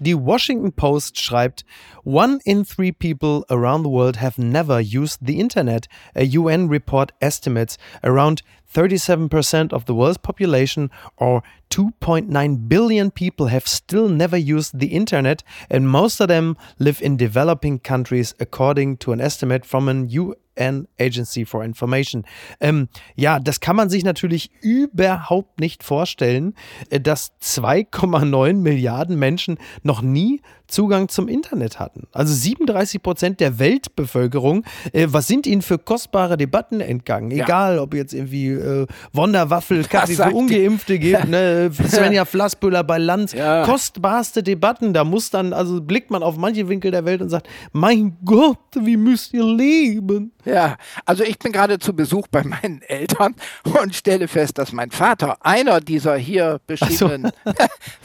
[0.00, 1.64] Die Washington Post schreibt,
[2.02, 5.86] One in three people around the world have never used the internet.
[6.16, 8.42] A UN report estimates around
[8.74, 15.44] 37% of the world's population, or 2.9 billion people, have still never used the internet,
[15.70, 20.08] and most of them live in developing countries, according to an estimate from an
[20.58, 22.24] UN Agency for Information.
[22.60, 26.54] Ähm, ja, das kann man sich natürlich überhaupt nicht vorstellen,
[26.90, 30.40] äh, dass 2,9 Milliarden Menschen noch nie
[30.72, 32.06] Zugang zum Internet hatten.
[32.12, 34.64] Also 37 Prozent der Weltbevölkerung.
[34.92, 37.30] Äh, was sind ihnen für kostbare Debatten entgangen?
[37.30, 37.44] Ja.
[37.44, 41.70] Egal, ob jetzt irgendwie äh, Wonderwaffel, Kaffee für Ungeimpfte gibt, ne?
[41.88, 43.32] Svenja Flassbüller bei Lanz.
[43.32, 43.64] Ja.
[43.64, 44.92] Kostbarste Debatten.
[44.92, 48.58] Da muss dann, also blickt man auf manche Winkel der Welt und sagt, mein Gott,
[48.74, 50.32] wie müsst ihr leben?
[50.44, 53.34] Ja, also ich bin gerade zu Besuch bei meinen Eltern
[53.80, 57.52] und stelle fest, dass mein Vater einer dieser hier beschriebenen so.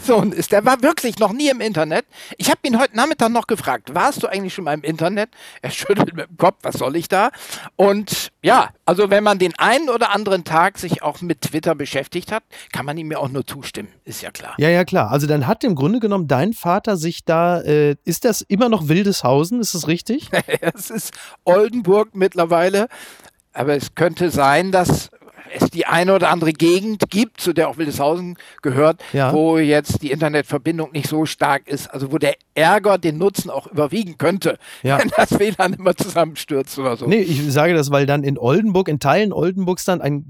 [0.17, 0.51] Sohn ist.
[0.51, 2.05] Der war wirklich noch nie im Internet.
[2.37, 5.29] Ich habe habe ihn heute Nachmittag noch gefragt, warst du eigentlich schon mal im Internet?
[5.61, 7.29] Er schüttelt mit dem Kopf, was soll ich da?
[7.75, 12.31] Und ja, also wenn man den einen oder anderen Tag sich auch mit Twitter beschäftigt
[12.31, 14.55] hat, kann man ihm ja auch nur zustimmen, ist ja klar.
[14.57, 15.11] Ja, ja, klar.
[15.11, 18.87] Also dann hat im Grunde genommen dein Vater sich da, äh, ist das immer noch
[18.87, 20.29] Wildeshausen, ist das richtig?
[20.61, 22.87] es ist Oldenburg mittlerweile,
[23.53, 25.09] aber es könnte sein, dass
[25.53, 29.33] es die eine oder andere Gegend gibt, zu der auch Wildeshausen gehört, ja.
[29.33, 33.67] wo jetzt die Internetverbindung nicht so stark ist, also wo der Ärger den Nutzen auch
[33.67, 34.99] überwiegen könnte, ja.
[34.99, 37.07] wenn das WLAN immer zusammenstürzt oder so.
[37.07, 40.25] Nee, ich sage das, weil dann in Oldenburg, in Teilen Oldenburgs dann ein,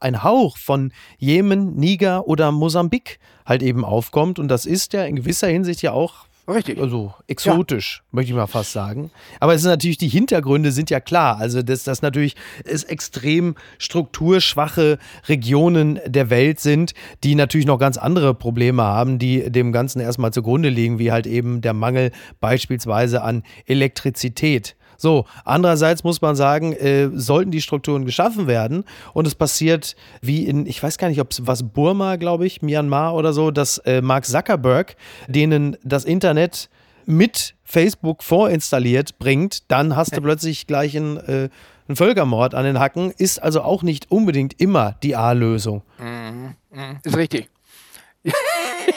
[0.00, 5.16] ein Hauch von Jemen, Niger oder Mosambik halt eben aufkommt und das ist ja in
[5.16, 6.78] gewisser Hinsicht ja auch Richtig.
[6.80, 8.08] Also exotisch, ja.
[8.12, 9.10] möchte ich mal fast sagen.
[9.38, 11.38] Aber es ist natürlich, die Hintergründe sind ja klar.
[11.38, 14.98] Also, dass das natürlich es extrem strukturschwache
[15.28, 20.32] Regionen der Welt sind, die natürlich noch ganz andere Probleme haben, die dem Ganzen erstmal
[20.32, 24.76] zugrunde liegen, wie halt eben der Mangel beispielsweise an Elektrizität.
[25.00, 28.84] So, andererseits muss man sagen, äh, sollten die Strukturen geschaffen werden
[29.14, 32.60] und es passiert wie in, ich weiß gar nicht, ob es was Burma, glaube ich,
[32.60, 36.68] Myanmar oder so, dass äh, Mark Zuckerberg denen das Internet
[37.06, 41.48] mit Facebook vorinstalliert bringt, dann hast du plötzlich gleich einen, äh,
[41.88, 43.10] einen Völkermord an den Hacken.
[43.10, 45.80] Ist also auch nicht unbedingt immer die A-Lösung.
[45.98, 46.56] Mhm.
[46.72, 46.98] Mhm.
[47.02, 47.48] Ist richtig.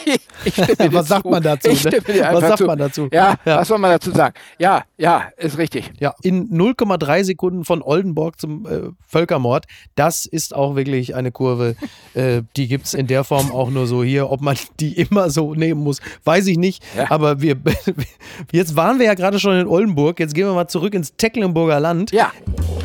[0.92, 1.68] was sagt man dazu?
[1.68, 2.02] Ne?
[2.32, 2.64] Was sagt zu.
[2.64, 3.08] man dazu?
[3.12, 4.34] Ja, ja, was soll man dazu sagen?
[4.58, 5.92] Ja, ja, ist richtig.
[5.98, 11.76] Ja, in 0,3 Sekunden von Oldenburg zum äh, Völkermord, das ist auch wirklich eine Kurve,
[12.14, 14.30] äh, die gibt es in der Form auch nur so hier.
[14.30, 16.82] Ob man die immer so nehmen muss, weiß ich nicht.
[16.96, 17.10] Ja.
[17.10, 17.56] Aber wir,
[18.52, 21.80] jetzt waren wir ja gerade schon in Oldenburg, jetzt gehen wir mal zurück ins Tecklenburger
[21.80, 22.12] Land.
[22.12, 22.32] Ja.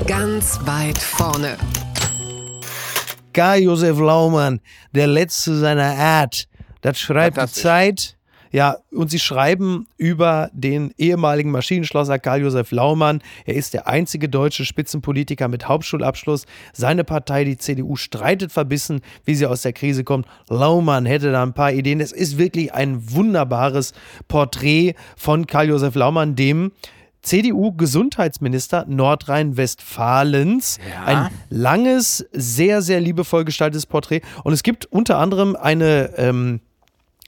[0.08, 1.58] Ganz weit vorne.
[3.34, 4.60] Karl Josef Laumann,
[4.94, 6.49] der letzte seiner Art.
[6.82, 8.16] Das schreibt die Zeit.
[8.52, 13.22] Ja, und sie schreiben über den ehemaligen Maschinenschlosser Karl Josef Laumann.
[13.46, 16.46] Er ist der einzige deutsche Spitzenpolitiker mit Hauptschulabschluss.
[16.74, 20.26] Seine Partei, die CDU, streitet verbissen, wie sie aus der Krise kommt.
[20.50, 22.00] Laumann hätte da ein paar Ideen.
[22.00, 23.94] Es ist wirklich ein wunderbares
[24.28, 26.72] Porträt von Karl Josef Laumann, dem
[27.22, 30.80] CDU-Gesundheitsminister Nordrhein-Westfalens.
[30.90, 31.04] Ja.
[31.06, 34.22] Ein langes, sehr, sehr liebevoll gestaltetes Porträt.
[34.44, 36.62] Und es gibt unter anderem eine ähm,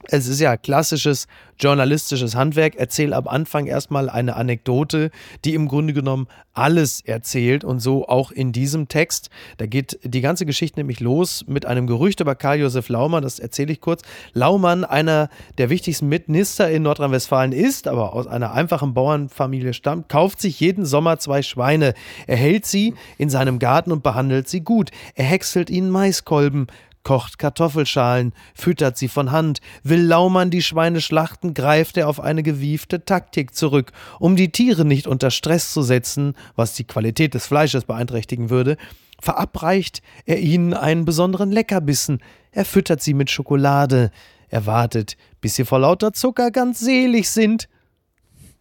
[0.08, 1.26] es ist ja klassisches
[1.58, 2.74] journalistisches Handwerk.
[2.76, 5.10] Erzähl am Anfang erstmal eine Anekdote,
[5.44, 9.30] die im Grunde genommen alles erzählt und so auch in diesem Text.
[9.58, 13.38] Da geht die ganze Geschichte nämlich los mit einem Gerücht über Karl Josef Laumann, das
[13.38, 14.02] erzähle ich kurz.
[14.32, 20.40] Laumann, einer der wichtigsten Minister in Nordrhein-Westfalen ist, aber aus einer einfachen Bauernfamilie stammt, kauft
[20.40, 21.94] sich jeden Sommer zwei Schweine.
[22.26, 24.90] Er hält sie in seinem Garten und behandelt sie gut.
[25.14, 26.66] Er häckselt ihnen Maiskolben,
[27.02, 29.60] kocht Kartoffelschalen, füttert sie von Hand.
[29.82, 34.84] Will Laumann die Schweine schlachten, greift er auf eine gewiefte Taktik zurück, um die Tiere
[34.84, 38.76] nicht unter Stress zu setzen, was die Qualität des Fleisches beeinträchtigen würde.
[39.20, 44.10] Verabreicht er ihnen einen besonderen Leckerbissen, er füttert sie mit Schokolade,
[44.48, 47.68] er wartet, bis sie vor lauter Zucker ganz selig sind.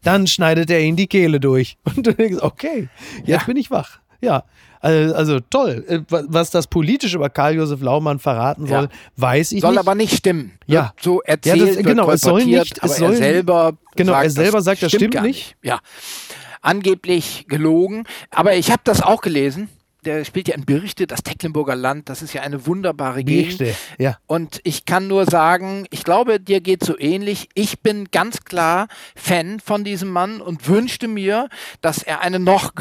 [0.03, 1.77] Dann schneidet er ihnen die Kehle durch.
[1.83, 2.89] Und du denkst, okay,
[3.25, 3.43] jetzt ja.
[3.43, 3.99] bin ich wach.
[4.21, 4.45] Ja,
[4.81, 5.85] also, also toll.
[5.87, 8.89] Äh, was das politisch über Karl Josef Laumann verraten soll, ja.
[9.15, 9.77] weiß ich soll nicht.
[9.77, 10.53] Soll aber nicht stimmen.
[10.65, 10.93] Ja.
[10.99, 14.29] So erzählt, ja, das, genau, es soll nicht, es soll, er selber genau, sagt, er
[14.31, 15.55] selber sagt, das stimmt, stimmt nicht.
[15.61, 15.79] Ja.
[16.61, 18.05] Angeblich gelogen.
[18.31, 19.69] Aber ich habe das auch gelesen
[20.05, 23.59] der spielt ja in Birchte, das Tecklenburger Land, das ist ja eine wunderbare Gegend.
[23.59, 24.17] Birchte, ja.
[24.25, 27.49] Und ich kann nur sagen, ich glaube, dir geht so ähnlich.
[27.53, 31.49] Ich bin ganz klar Fan von diesem Mann und wünschte mir,
[31.81, 32.73] dass er eine noch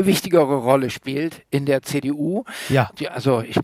[0.00, 2.44] gewichtigere Rolle spielt in der CDU.
[2.68, 2.90] Ja.
[2.98, 3.56] Die, also ich,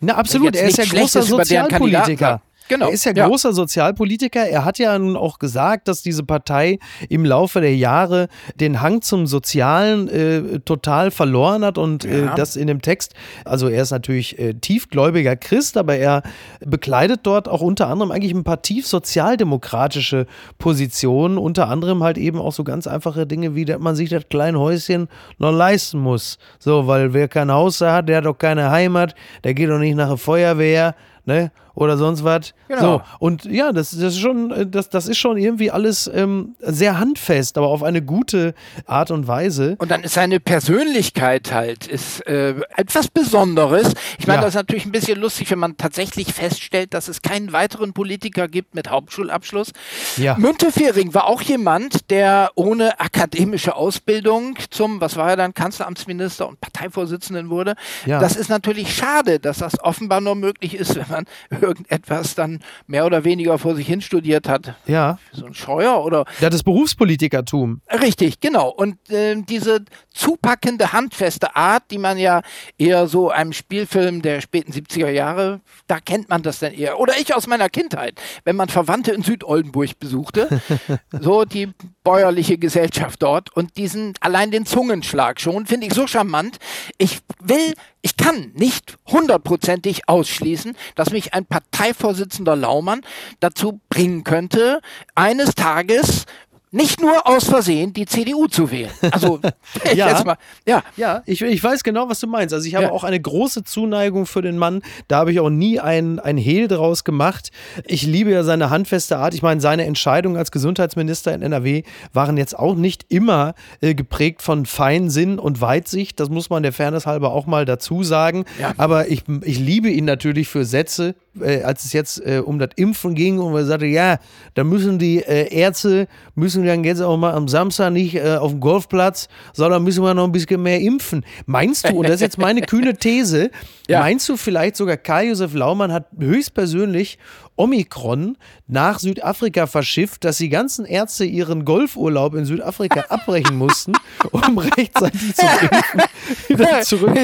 [0.00, 2.42] Na absolut, er ist ja großer Sozialpolitiker.
[2.70, 2.86] Genau.
[2.86, 4.48] Er ist ja, ja, großer Sozialpolitiker.
[4.48, 6.78] Er hat ja nun auch gesagt, dass diese Partei
[7.08, 12.32] im Laufe der Jahre den Hang zum Sozialen äh, total verloren hat und äh, ja.
[12.32, 16.22] äh, das in dem Text, also er ist natürlich äh, tiefgläubiger Christ, aber er
[16.64, 20.26] bekleidet dort auch unter anderem eigentlich ein paar tief sozialdemokratische
[20.58, 24.28] Positionen, unter anderem halt eben auch so ganz einfache Dinge wie, dass man sich das
[24.28, 26.38] kleine Häuschen noch leisten muss.
[26.60, 29.96] So, weil wer kein Haus hat, der hat doch keine Heimat, der geht doch nicht
[29.96, 31.50] nach der Feuerwehr, ne?
[31.80, 32.52] Oder sonst was.
[32.68, 32.80] Genau.
[32.80, 36.54] So, und ja, das, das, ist schon, äh, das, das ist schon irgendwie alles ähm,
[36.60, 39.76] sehr handfest, aber auf eine gute Art und Weise.
[39.78, 43.94] Und dann ist seine Persönlichkeit halt ist, äh, etwas Besonderes.
[44.18, 44.42] Ich meine, ja.
[44.42, 48.46] das ist natürlich ein bisschen lustig, wenn man tatsächlich feststellt, dass es keinen weiteren Politiker
[48.46, 49.72] gibt mit Hauptschulabschluss.
[50.18, 50.36] Ja.
[50.36, 56.60] Müntefering war auch jemand, der ohne akademische Ausbildung zum, was war er dann, Kanzleramtsminister und
[56.60, 57.74] Parteivorsitzenden wurde.
[58.04, 58.20] Ja.
[58.20, 61.24] Das ist natürlich schade, dass das offenbar nur möglich ist, wenn man
[61.70, 64.74] irgendetwas dann mehr oder weniger vor sich hin studiert hat.
[64.86, 65.18] Ja.
[65.32, 66.24] So ein Scheuer oder.
[66.40, 67.80] Ja, das Berufspolitikertum.
[68.02, 68.68] Richtig, genau.
[68.68, 72.42] Und äh, diese zupackende, handfeste Art, die man ja
[72.78, 76.98] eher so einem Spielfilm der späten 70er Jahre, da kennt man das dann eher.
[76.98, 80.60] Oder ich aus meiner Kindheit, wenn man Verwandte in Südoldenburg besuchte,
[81.20, 81.72] so die
[82.04, 86.58] bäuerliche Gesellschaft dort und diesen, allein den Zungenschlag schon, finde ich so charmant.
[86.98, 93.02] Ich will, ich kann nicht hundertprozentig ausschließen, dass mich ein Parteivorsitzender Laumann
[93.40, 94.80] dazu bringen könnte,
[95.14, 96.26] eines Tages
[96.72, 98.90] nicht nur aus Versehen die CDU zu wählen.
[99.10, 99.40] Also
[99.94, 100.08] Ja.
[100.10, 100.82] jetzt mal, ja.
[100.96, 102.54] Ja, ich, ich weiß genau, was du meinst.
[102.54, 102.92] Also ich habe Ja.
[102.92, 104.82] auch eine große Zuneigung für den Mann.
[105.08, 107.50] Da habe ich auch nie ein, ein Hehl draus gemacht.
[107.84, 109.34] Ich liebe ja seine handfeste Art.
[109.34, 114.42] Ich meine, seine Entscheidungen als Gesundheitsminister in NRW waren jetzt auch nicht immer äh, geprägt
[114.42, 116.20] von Feinsinn und Weitsicht.
[116.20, 118.44] Das muss man der Fairness halber auch mal dazu sagen.
[118.60, 118.72] Ja.
[118.76, 122.70] Aber ich, ich liebe ihn natürlich für Sätze, äh, als es jetzt äh, um das
[122.76, 124.18] Impfen ging und er sagte, ja,
[124.54, 128.50] da müssen die äh, Ärzte, müssen dann jetzt auch mal am Samstag nicht äh, auf
[128.52, 131.24] dem Golfplatz, sondern müssen wir noch ein bisschen mehr impfen.
[131.46, 133.50] Meinst du, und das ist jetzt meine kühne These,
[133.88, 134.00] Ja.
[134.00, 137.18] meinst du vielleicht sogar Karl-Josef Laumann hat höchstpersönlich
[137.56, 138.36] Omikron
[138.68, 143.92] nach Südafrika verschifft, dass die ganzen Ärzte ihren Golfurlaub in Südafrika abbrechen mussten,
[144.30, 146.02] um rechtzeitig zu impfen,
[146.48, 147.18] wieder zurück.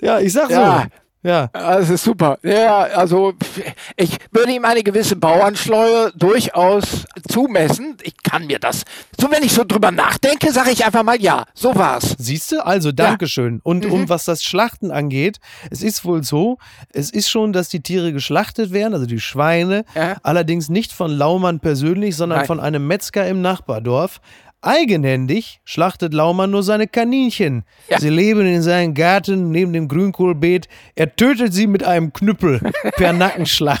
[0.00, 0.52] Ja, ich sag so.
[0.54, 0.86] Ja.
[1.52, 2.38] Das ist super.
[2.42, 3.34] Ja, also
[3.96, 7.96] ich würde ihm eine gewisse Bauernschleue durchaus zumessen.
[8.02, 8.82] Ich kann mir das.
[9.20, 12.14] So, wenn ich so drüber nachdenke, sage ich einfach mal ja, so war's.
[12.18, 12.64] Siehst du?
[12.64, 13.60] Also, Dankeschön.
[13.64, 13.92] Und Mhm.
[13.92, 15.38] um was das Schlachten angeht,
[15.70, 16.58] es ist wohl so,
[16.92, 20.16] es ist schon, dass die Tiere geschlachtet werden, also die Schweine, Ja.
[20.22, 22.46] allerdings nicht von Laumann persönlich, sondern Nein.
[22.46, 24.20] von einem Metzger im Nachbardorf.
[24.66, 27.64] Eigenhändig schlachtet Laumann nur seine Kaninchen.
[27.88, 28.00] Ja.
[28.00, 30.68] Sie leben in seinem Garten neben dem Grünkohlbeet.
[30.94, 32.60] Er tötet sie mit einem Knüppel
[32.96, 33.80] per Nackenschlag.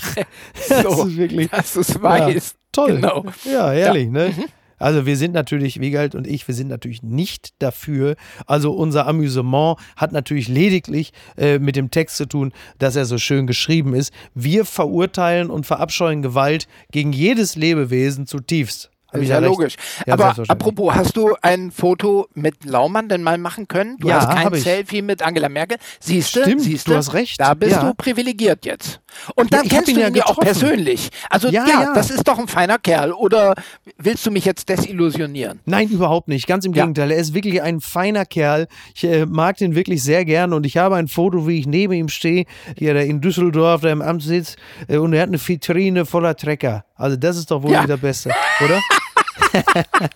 [0.68, 2.52] Das So, ist wirklich dass du es weißt.
[2.54, 2.94] ja, toll.
[2.96, 3.24] Genau.
[3.44, 4.32] Ja, herrlich, ne?
[4.36, 4.44] Mhm.
[4.78, 8.14] Also wir sind natürlich, Wiegald und ich, wir sind natürlich nicht dafür.
[8.46, 13.16] Also unser Amüsement hat natürlich lediglich äh, mit dem Text zu tun, dass er so
[13.16, 14.12] schön geschrieben ist.
[14.34, 18.90] Wir verurteilen und verabscheuen Gewalt gegen jedes Lebewesen zutiefst.
[19.16, 19.48] Hab Ist ja recht?
[19.48, 19.76] logisch.
[20.06, 23.96] Ja, Aber apropos, hast du ein Foto mit Laumann denn mal machen können?
[23.98, 24.54] Du Ja, hast kein.
[24.54, 25.78] Selfie mit Angela Merkel.
[26.00, 26.42] Siehst du?
[26.42, 27.40] Stimmt, Siehst du hast recht.
[27.40, 27.82] Da bist Ja.
[27.82, 29.00] du privilegiert jetzt.
[29.34, 31.10] Und Ja, dann kennst ihn du ja ihn ja auch persönlich.
[31.30, 31.94] Also Ja, ja, ja.
[31.94, 33.12] das ist doch ein feiner Kerl.
[33.12, 33.54] Oder
[33.98, 35.60] willst du mich jetzt desillusionieren?
[35.64, 36.46] Nein, überhaupt nicht.
[36.46, 36.82] Ganz im Ja.
[36.84, 37.10] Gegenteil.
[37.10, 38.66] Er ist wirklich ein feiner Kerl.
[38.94, 41.92] Ich äh, mag den wirklich sehr gern und ich habe ein Foto, wie ich neben
[41.94, 42.44] ihm stehe,
[42.76, 44.56] hier der in Düsseldorf, der im Amt sitzt
[44.88, 46.84] äh, und er hat eine Vitrine voller Trecker.
[46.94, 47.82] Also das ist doch wohl Ja.
[47.84, 48.30] wieder Beste,
[48.64, 48.80] oder?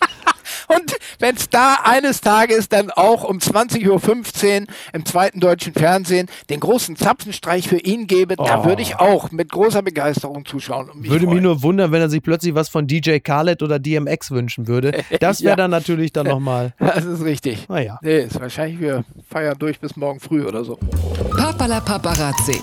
[0.68, 6.28] Und wenn es da eines Tages dann auch um 20.15 Uhr im zweiten deutschen Fernsehen
[6.48, 8.64] den großen Zapfenstreich für ihn gäbe, da Oh.
[8.64, 10.90] würde ich auch mit großer Begeisterung zuschauen.
[10.90, 11.42] Und mich Würde mich freuen.
[11.44, 15.04] nur wundern, wenn er sich plötzlich was von DJ Khaled oder DMX wünschen würde.
[15.20, 15.56] Das wäre Ja.
[15.56, 16.72] dann natürlich dann nochmal.
[16.78, 17.68] Das ist richtig.
[17.68, 17.98] Naja.
[18.02, 20.78] Nee, ist wahrscheinlich, wir feiern durch bis morgen früh oder so.
[21.36, 22.60] Papala Paparazzi.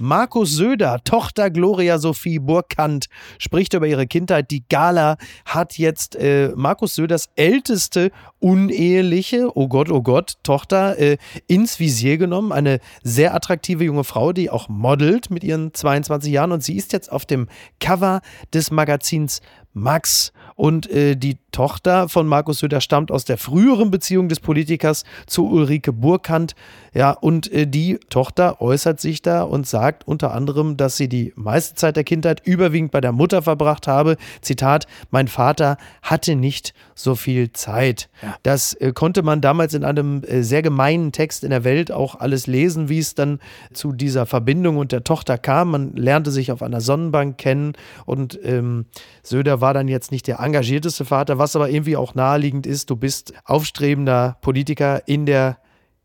[0.00, 3.06] Markus Söder, Tochter Gloria Sophie Burkhardt,
[3.38, 4.50] spricht über ihre Kindheit.
[4.50, 11.18] Die Gala hat jetzt äh, Markus Söders älteste uneheliche, oh Gott, oh Gott, Tochter äh,
[11.48, 12.50] ins Visier genommen.
[12.50, 16.52] Eine sehr attraktive junge Frau, die auch modelt mit ihren 22 Jahren.
[16.52, 17.46] Und sie ist jetzt auf dem
[17.78, 18.22] Cover
[18.54, 19.42] des Magazins
[19.74, 20.32] Max.
[20.60, 25.48] Und äh, die Tochter von Markus Söder stammt aus der früheren Beziehung des Politikers zu
[25.48, 26.54] Ulrike Burkhardt.
[26.92, 31.32] Ja, und äh, die Tochter äußert sich da und sagt unter anderem, dass sie die
[31.34, 34.18] meiste Zeit der Kindheit überwiegend bei der Mutter verbracht habe.
[34.42, 38.10] Zitat, mein Vater hatte nicht so viel Zeit.
[38.42, 42.20] Das äh, konnte man damals in einem äh, sehr gemeinen Text in der Welt auch
[42.20, 43.40] alles lesen, wie es dann
[43.72, 45.70] zu dieser Verbindung und der Tochter kam.
[45.70, 47.72] Man lernte sich auf einer Sonnenbank kennen
[48.04, 48.84] und ähm,
[49.22, 52.90] Söder war dann jetzt nicht der engagierteste Vater, was aber irgendwie auch naheliegend ist.
[52.90, 55.58] Du bist aufstrebender Politiker in der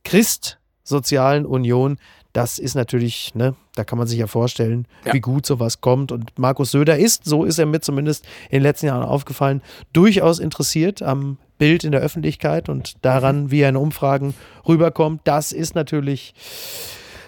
[0.03, 1.97] Christsozialen Union.
[2.33, 5.13] Das ist natürlich, ne, da kann man sich ja vorstellen, Ja.
[5.13, 6.11] wie gut sowas kommt.
[6.11, 9.61] Und Markus Söder ist, so ist er mir zumindest in den letzten Jahren aufgefallen,
[9.93, 14.33] durchaus interessiert am Bild in der Öffentlichkeit und daran, wie er in Umfragen
[14.67, 15.21] rüberkommt.
[15.23, 16.33] Das ist natürlich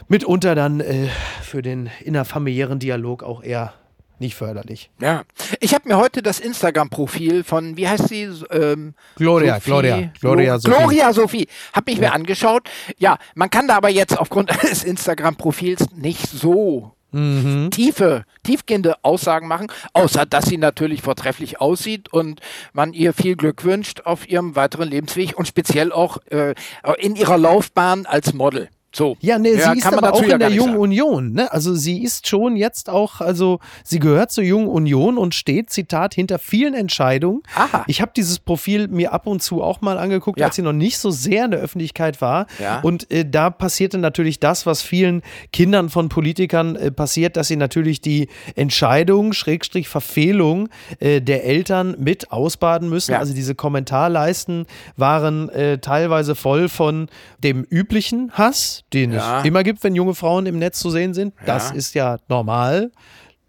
[0.09, 1.07] mitunter dann äh,
[1.41, 3.73] für den innerfamiliären Dialog auch eher
[4.19, 4.89] nicht förderlich.
[4.99, 5.23] Ja.
[5.59, 8.23] Ich habe mir heute das Instagram-Profil von, wie heißt sie?
[8.51, 10.77] Ähm, Gloria, Sophie, Gloria, Gloria Glo- Sophie.
[10.77, 11.47] Gloria Sophie.
[11.73, 12.69] Habe ich mir angeschaut.
[12.97, 17.71] Ja, man kann da aber jetzt aufgrund des Instagram-Profils nicht so Mhm.
[17.71, 22.41] tiefe, tiefgehende Aussagen machen, außer dass sie natürlich vortrefflich aussieht und
[22.73, 26.53] man ihr viel Glück wünscht auf ihrem weiteren Lebensweg und speziell auch äh,
[26.99, 28.67] in ihrer Laufbahn als Model.
[28.93, 29.17] So.
[29.19, 30.81] Ja, ne, Ja, sie ist aber auch in der Jungen sagen.
[30.81, 31.33] Union.
[31.33, 31.51] Ne?
[31.51, 36.13] Also sie ist schon jetzt auch, also sie gehört zur Jungen Union und steht, Zitat,
[36.15, 37.41] hinter vielen Entscheidungen.
[37.55, 37.83] Aha.
[37.87, 40.47] Ich habe dieses Profil mir ab und zu auch mal angeguckt, Ja.
[40.47, 42.47] als sie noch nicht so sehr in der Öffentlichkeit war.
[42.59, 42.79] Ja.
[42.79, 45.21] Und äh, da passierte natürlich das, was vielen
[45.51, 50.69] Kindern von Politikern äh, passiert, dass sie natürlich die Entscheidung, Schrägstrich Verfehlung
[50.99, 53.13] äh, der Eltern mit ausbaden müssen.
[53.13, 57.09] Also diese Kommentarleisten waren äh, teilweise voll von
[57.43, 59.39] dem üblichen Hass, den Ja.
[59.39, 61.33] es immer gibt, wenn junge Frauen im Netz zu sehen sind.
[61.45, 61.75] Das Ja.
[61.75, 62.91] ist ja normal.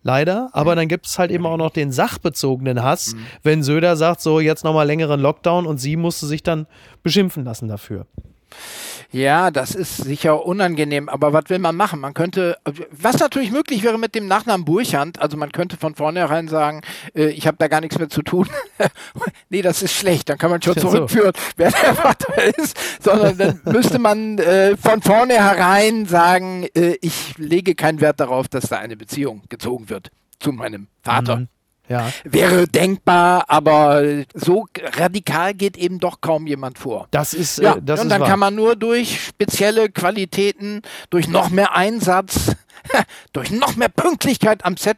[0.02, 3.18] Leider, aber dann gibt es halt eben auch noch den sachbezogenen Hass, Mhm.
[3.42, 6.66] wenn Söder sagt, so jetzt nochmal längeren Lockdown und sie musste sich dann
[7.02, 8.06] beschimpfen lassen dafür.
[9.10, 12.00] Ja, das ist sicher unangenehm, aber was will man machen?
[12.00, 12.58] Man könnte,
[12.90, 16.82] was natürlich möglich wäre mit dem Nachnamen Burchand, also man könnte von vornherein sagen,
[17.14, 18.48] äh, ich habe da gar nichts mehr zu tun.
[19.48, 20.90] nee, das ist schlecht, dann kann man schon Ja, so.
[20.90, 27.38] zurückführen, wer der Vater ist, sondern dann müsste man äh, von vornherein sagen, äh, ich
[27.38, 31.36] lege keinen Wert darauf, dass da eine Beziehung gezogen wird zu meinem Vater.
[31.36, 31.48] Mhm.
[31.88, 34.02] Ja, Wäre denkbar, aber
[34.34, 34.66] so
[34.96, 37.08] radikal geht eben doch kaum jemand vor.
[37.10, 38.28] das ist, Ja, äh, das und ist dann wahr.
[38.28, 42.52] kann man nur durch spezielle Qualitäten, durch noch mehr Einsatz,
[43.32, 44.96] durch noch mehr Pünktlichkeit am Set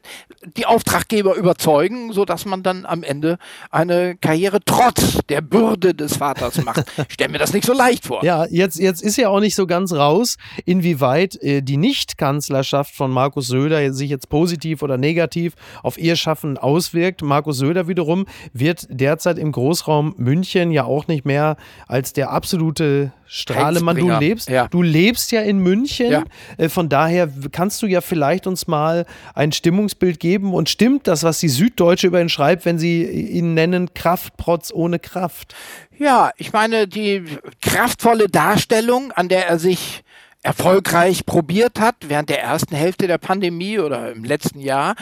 [0.57, 3.39] die Auftraggeber überzeugen, sodass man dann am Ende
[3.71, 6.85] eine Karriere trotz der Bürde des Vaters macht.
[7.09, 8.25] Ich stell mir das nicht so leicht vor.
[8.25, 13.11] Ja, jetzt, jetzt ist ja auch nicht so ganz raus, inwieweit äh, die Nicht-Kanzlerschaft von
[13.11, 17.23] Markus Söder sich jetzt positiv oder negativ auf ihr Schaffen auswirkt.
[17.23, 21.57] Markus Söder wiederum wird derzeit im Großraum München ja auch nicht mehr
[21.89, 23.97] als der absolute Strahlemann.
[23.97, 24.67] Du lebst, Ja.
[24.69, 26.11] du lebst ja in München.
[26.11, 26.25] Ja.
[26.57, 30.55] Äh, von daher kannst du ja vielleicht uns mal ein Stimmungsbild geben.
[30.55, 34.99] Und stimmt das, was die Süddeutsche über ihn schreibt, wenn sie ihn nennen Kraftprotz ohne
[34.99, 35.55] Kraft?
[35.99, 37.25] Ja, ich meine, die
[37.61, 40.03] kraftvolle Darstellung, an der er sich
[40.43, 44.95] erfolgreich probiert hat während der ersten Hälfte der Pandemie oder im letzten Jahr,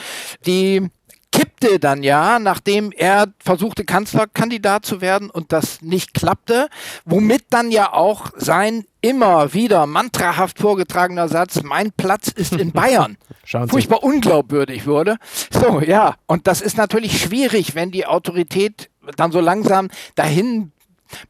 [0.47, 0.89] die
[1.31, 6.69] kippte dann ja, nachdem er versuchte, Kanzlerkandidat zu werden und das nicht klappte,
[7.05, 13.17] womit dann ja auch sein immer wieder mantrahaft vorgetragener Satz, mein Platz ist in Bayern,
[13.69, 15.17] furchtbar unglaubwürdig wurde.
[15.51, 20.73] So, ja, und das ist natürlich schwierig, wenn die Autorität dann so langsam dahin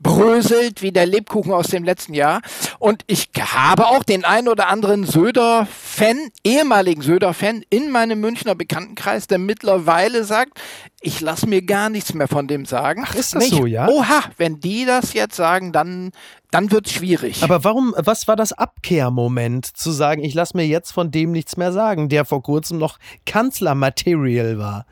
[0.01, 2.41] bröselt wie der Lebkuchen aus dem letzten Jahr.
[2.81, 9.29] Und ich habe auch den einen oder anderen Söder-Fan, ehemaligen Söder-Fan in meinem Münchner Bekanntenkreis,
[9.29, 10.59] der mittlerweile sagt,
[11.01, 13.05] ich lasse mir gar nichts mehr von dem sagen.
[13.07, 13.55] Ach, ist das Nicht?
[13.55, 13.89] so, ja?
[13.89, 16.11] Oha, wenn die das jetzt sagen, dann,
[16.51, 17.43] dann wird es schwierig.
[17.45, 21.57] Aber warum, was war das Abkehrmoment, zu sagen, ich lasse mir jetzt von dem nichts
[21.57, 24.87] mehr sagen, der vor kurzem noch Kanzlermaterial war?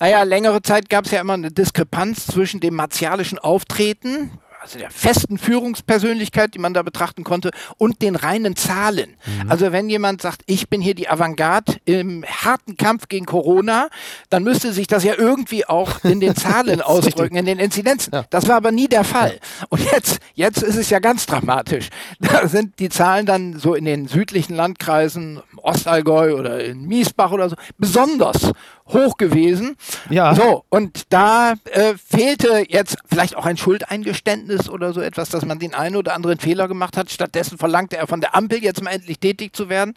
[0.00, 4.30] Naja, längere Zeit gab es ja immer eine Diskrepanz zwischen dem martialischen Auftreten,
[4.62, 9.16] also der festen Führungspersönlichkeit, die man da betrachten konnte, und den reinen Zahlen.
[9.48, 13.88] Also wenn jemand sagt, ich bin hier die Avantgarde im harten Kampf gegen Corona,
[14.30, 18.12] dann müsste sich das ja irgendwie auch in den Zahlen ausdrücken, in den Inzidenzen.
[18.30, 19.40] Das war aber nie der Fall.
[19.68, 21.88] Und jetzt, jetzt ist es ja ganz dramatisch.
[22.20, 27.48] Da sind die Zahlen dann so in den südlichen Landkreisen, Ostallgäu oder in Miesbach oder
[27.48, 28.52] so, besonders
[28.86, 29.76] hoch gewesen.
[30.10, 30.34] Ja.
[30.34, 35.58] So, und da äh, fehlte jetzt vielleicht auch ein Schuldeingeständnis oder so etwas, dass man
[35.58, 37.10] den einen oder anderen Fehler gemacht hat.
[37.10, 39.94] Stattdessen verlangte er von der Ampel jetzt mal endlich tätig zu werden.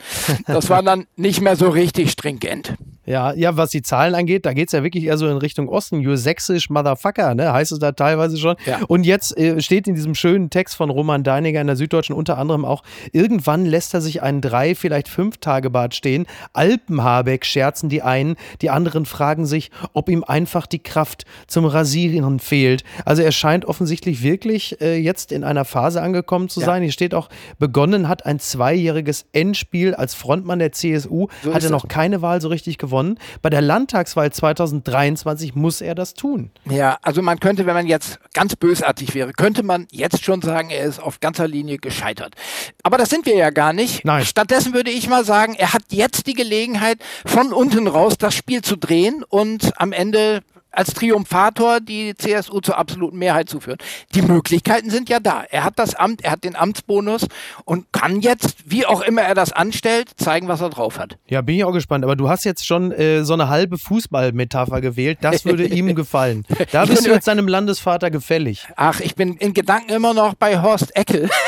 [0.48, 2.76] Das war dann nicht mehr so richtig stringent.
[3.06, 5.70] Ja, ja, was die Zahlen angeht, da geht es ja wirklich eher so in Richtung
[5.70, 6.02] Osten.
[6.02, 7.54] You sächsisch Motherfucker, ne?
[7.54, 8.56] Heißt es da teilweise schon.
[8.66, 8.80] Ja.
[8.88, 12.40] Und jetzt äh, steht in diesem schönen Text von Roman Deiniger in der Süddeutschen unter
[12.40, 16.26] anderem auch, irgendwann lässt er sich einen drei, vielleicht fünf Tage Bart stehen.
[16.54, 22.40] Alpenhabeck scherzen die einen, die anderen fragen sich, ob ihm einfach die Kraft zum Rasieren
[22.40, 22.84] fehlt.
[23.06, 24.45] Also er scheint offensichtlich wirklich
[24.82, 26.66] äh, jetzt in einer Phase angekommen zu Ja.
[26.68, 26.84] sein.
[26.84, 27.30] Hier steht auch,
[27.60, 32.40] begonnen hat ein zweijähriges Endspiel als Frontmann der CSU, So hat er noch keine Wahl
[32.42, 33.18] so richtig gewonnen.
[33.42, 36.52] Bei der Landtagswahl 2023 muss er das tun.
[36.70, 40.70] Ja, also man könnte, wenn man jetzt ganz bösartig wäre, könnte man jetzt schon sagen,
[40.70, 42.36] er ist auf ganzer Linie gescheitert.
[42.84, 44.06] Aber das sind wir ja gar nicht.
[44.06, 44.26] Nein.
[44.26, 48.62] Stattdessen würde ich mal sagen, er hat jetzt die Gelegenheit, von unten raus das Spiel
[48.62, 50.42] zu drehen und am Ende
[50.78, 53.78] als Triumphator die CSU zur absoluten Mehrheit zu führen.
[54.14, 55.44] Die Möglichkeiten sind ja da.
[55.50, 57.28] Er hat das Amt, er hat den Amtsbonus
[57.66, 61.18] und kann jetzt, wie auch immer er das anstellt, zeigen, was er drauf hat.
[61.28, 62.04] Ja, bin ich auch gespannt.
[62.04, 65.20] Aber du hast jetzt schon äh, so eine halbe Fußballmetapher gewählt.
[65.22, 66.46] Das würde ihm gefallen.
[66.72, 68.68] Da bist du jetzt deinem Landesvater gefällig.
[68.76, 71.30] Ach, ich bin in Gedanken immer noch bei Horst Eckel.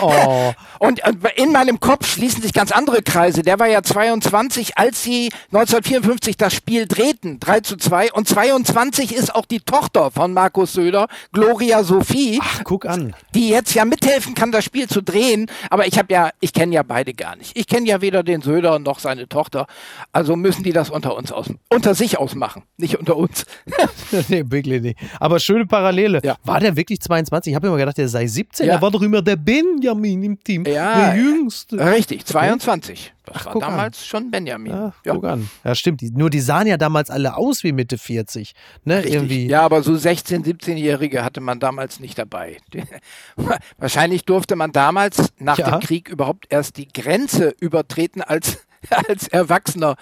[0.00, 3.42] Oh, Und äh, in meinem Kopf schließen sich ganz andere Kreise.
[3.42, 9.16] Der war ja 22, als sie 1954 das Spiel drehten, 3 zu 2, und 22
[9.16, 12.38] ist auch die Tochter von Markus Söder, Gloria Sophie.
[12.40, 13.12] Ach, guck an.
[13.34, 15.50] Die jetzt ja mithelfen kann, das Spiel zu drehen.
[15.70, 17.58] Aber ich habe ja, ich kenne ja beide gar nicht.
[17.58, 19.66] Ich kenne ja weder den Söder noch seine Tochter.
[20.12, 23.44] Also müssen die das unter uns aus, unter sich ausmachen, nicht unter uns.
[24.28, 25.00] nee, wirklich nicht.
[25.18, 26.20] Aber schöne Parallele.
[26.22, 26.36] Ja.
[26.44, 27.50] War der wirklich 22?
[27.50, 28.68] Ich habe immer gedacht, der sei 17.
[28.68, 28.74] Ja.
[28.74, 30.64] Er war doch immer der Benjamin im Team.
[30.64, 31.76] Ja, der Jüngste.
[31.76, 33.14] Richtig, 22.
[33.32, 34.04] Das Ach, war damals an.
[34.04, 34.72] schon Benjamin.
[34.72, 35.12] Ja, ja.
[35.14, 35.50] Guck an.
[35.64, 36.02] Ja, stimmt.
[36.16, 38.52] Nur die sahen ja damals alle aus wie Mitte 40.
[38.84, 39.02] Ne?
[39.02, 39.46] Irgendwie.
[39.46, 42.58] Ja, aber so 16-, 17-Jährige hatte man damals nicht dabei.
[43.78, 45.70] Wahrscheinlich durfte man damals nach ja.
[45.70, 48.66] dem Krieg überhaupt erst die Grenze übertreten als,
[49.08, 49.96] als Erwachsener.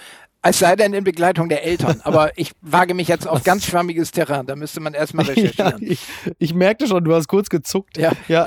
[0.49, 2.01] Es sei denn in Begleitung der Eltern.
[2.05, 4.47] Aber ich wage mich jetzt auf ganz schwammiges Terrain.
[4.47, 5.83] Da müsste man erstmal recherchieren.
[5.83, 6.01] Ja, ich,
[6.39, 7.99] ich, merkte schon, du hast kurz gezuckt.
[7.99, 8.13] Ja.
[8.29, 8.47] Ja.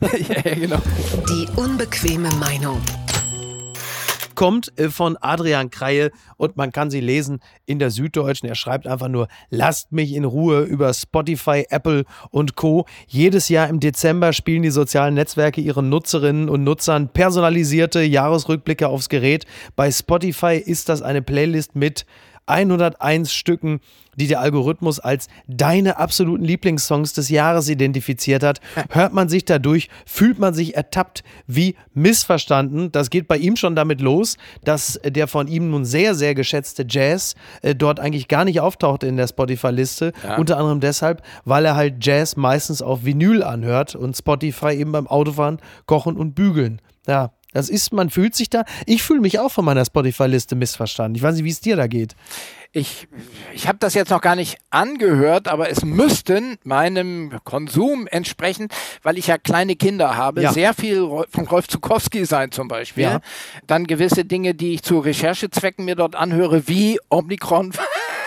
[0.00, 0.80] ja, genau.
[1.28, 2.80] Die unbequeme Meinung
[4.40, 8.48] kommt äh, von Adrian Kreie und man kann sie lesen in der Süddeutschen.
[8.48, 12.86] Er schreibt einfach nur, lasst mich in Ruhe über Spotify, Apple und Co.
[13.06, 19.10] Jedes Jahr im Dezember spielen die sozialen Netzwerke ihren Nutzerinnen und Nutzern personalisierte Jahresrückblicke aufs
[19.10, 19.44] Gerät.
[19.76, 22.06] Bei Spotify ist das eine Playlist mit
[22.50, 23.80] 101 Stücken,
[24.16, 28.60] die der Algorithmus als deine absoluten Lieblingssongs des Jahres identifiziert hat.
[28.90, 32.92] Hört man sich dadurch, fühlt man sich ertappt wie missverstanden.
[32.92, 36.84] Das geht bei ihm schon damit los, dass der von ihm nun sehr, sehr geschätzte
[36.88, 40.12] Jazz äh, dort eigentlich gar nicht auftaucht in der Spotify-Liste.
[40.22, 40.36] Ja.
[40.36, 45.06] Unter anderem deshalb, weil er halt Jazz meistens auf Vinyl anhört und Spotify eben beim
[45.06, 46.80] Autofahren, Kochen und Bügeln.
[47.06, 48.64] Ja, das ist, man fühlt sich da.
[48.86, 51.16] Ich fühle mich auch von meiner Spotify-Liste missverstanden.
[51.16, 52.14] Ich weiß nicht, wie es dir da geht.
[52.72, 53.08] Ich,
[53.52, 58.72] ich habe das jetzt noch gar nicht angehört, aber es müssten meinem Konsum entsprechend,
[59.02, 60.52] weil ich ja kleine Kinder habe, ja.
[60.52, 63.02] sehr viel von Rolf Zukowski sein zum Beispiel.
[63.02, 63.20] Ja.
[63.66, 67.72] Dann gewisse Dinge, die ich zu Recherchezwecken mir dort anhöre, wie Omikron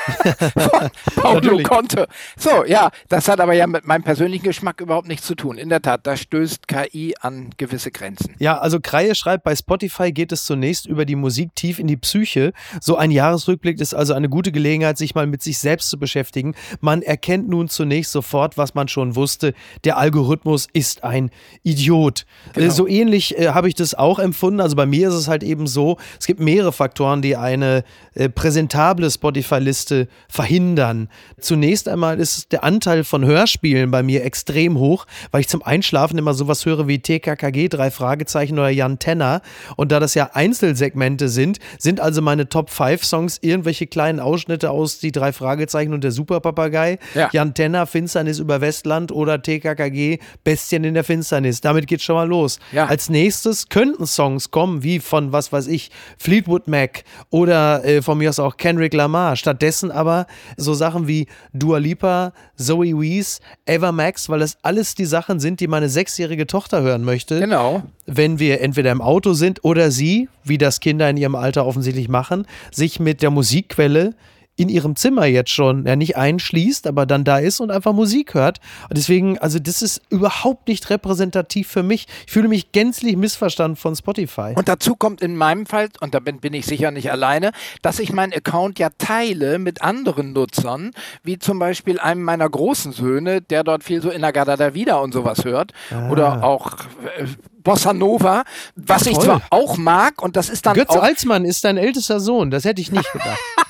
[1.15, 2.07] Paulo Conte.
[2.37, 5.57] So, ja, das hat aber ja mit meinem persönlichen Geschmack überhaupt nichts zu tun.
[5.57, 8.35] In der Tat, da stößt KI an gewisse Grenzen.
[8.39, 11.97] Ja, also Kreie schreibt, bei Spotify geht es zunächst über die Musik tief in die
[11.97, 12.53] Psyche.
[12.81, 16.55] So ein Jahresrückblick ist also eine gute Gelegenheit, sich mal mit sich selbst zu beschäftigen.
[16.81, 19.53] Man erkennt nun zunächst sofort, was man schon wusste.
[19.83, 21.31] Der Algorithmus ist ein
[21.63, 22.25] Idiot.
[22.53, 22.71] Genau.
[22.71, 24.59] So ähnlich äh, habe ich das auch empfunden.
[24.59, 27.83] Also bei mir ist es halt eben so, es gibt mehrere Faktoren, die eine
[28.15, 31.09] äh, präsentable Spotify-Liste Ängste verhindern.
[31.39, 36.17] Zunächst einmal ist der Anteil von Hörspielen bei mir extrem hoch, weil ich zum Einschlafen
[36.17, 39.41] immer sowas höre wie TKKG, drei Fragezeichen oder Jan Tenner.
[39.75, 44.71] Und da das ja Einzelsegmente sind, sind also meine Top 5 Songs irgendwelche kleinen Ausschnitte
[44.71, 47.29] aus die drei Fragezeichen und der Superpapagei, ja.
[47.31, 51.61] Jan Tenner, Finsternis über Westland oder TKKG, Bestien in der Finsternis.
[51.61, 52.59] Damit geht's schon mal los.
[52.71, 52.85] Ja.
[52.85, 58.17] Als nächstes könnten Songs kommen, wie von was weiß ich, Fleetwood Mac oder äh, von
[58.17, 59.35] mir aus auch Kendrick Lamar.
[59.43, 60.27] Stattdessen vergessen aber
[60.57, 65.59] so Sachen wie Dua Lipa, Zoe Wees, Eva Max, weil das alles die Sachen sind,
[65.59, 67.39] die meine sechsjährige Tochter hören möchte.
[67.39, 67.83] Genau.
[68.05, 72.09] Wenn wir entweder im Auto sind oder sie, wie das Kinder in ihrem Alter offensichtlich
[72.09, 74.15] machen, sich mit der Musikquelle
[74.55, 78.35] in ihrem Zimmer jetzt schon, ja nicht einschließt, aber dann da ist und einfach Musik
[78.35, 78.59] hört.
[78.87, 82.07] Und deswegen, also das ist überhaupt nicht repräsentativ für mich.
[82.27, 84.53] Ich fühle mich gänzlich missverstanden von Spotify.
[84.55, 87.51] Und dazu kommt in meinem Fall, und da bin, bin ich sicher nicht alleine,
[87.81, 90.91] dass ich meinen Account ja teile mit anderen Nutzern,
[91.23, 94.75] wie zum Beispiel einem meiner großen Söhne, der dort viel so in der Gada da
[94.75, 95.71] Vida und sowas hört.
[95.89, 96.09] Ah.
[96.11, 96.73] Oder auch
[97.17, 97.25] äh,
[97.63, 98.43] Bossa Nova,
[98.75, 102.19] was Ach, ich zwar auch mag und das ist dann Götz Alsmann ist dein ältester
[102.19, 103.39] Sohn, das hätte ich nicht gedacht.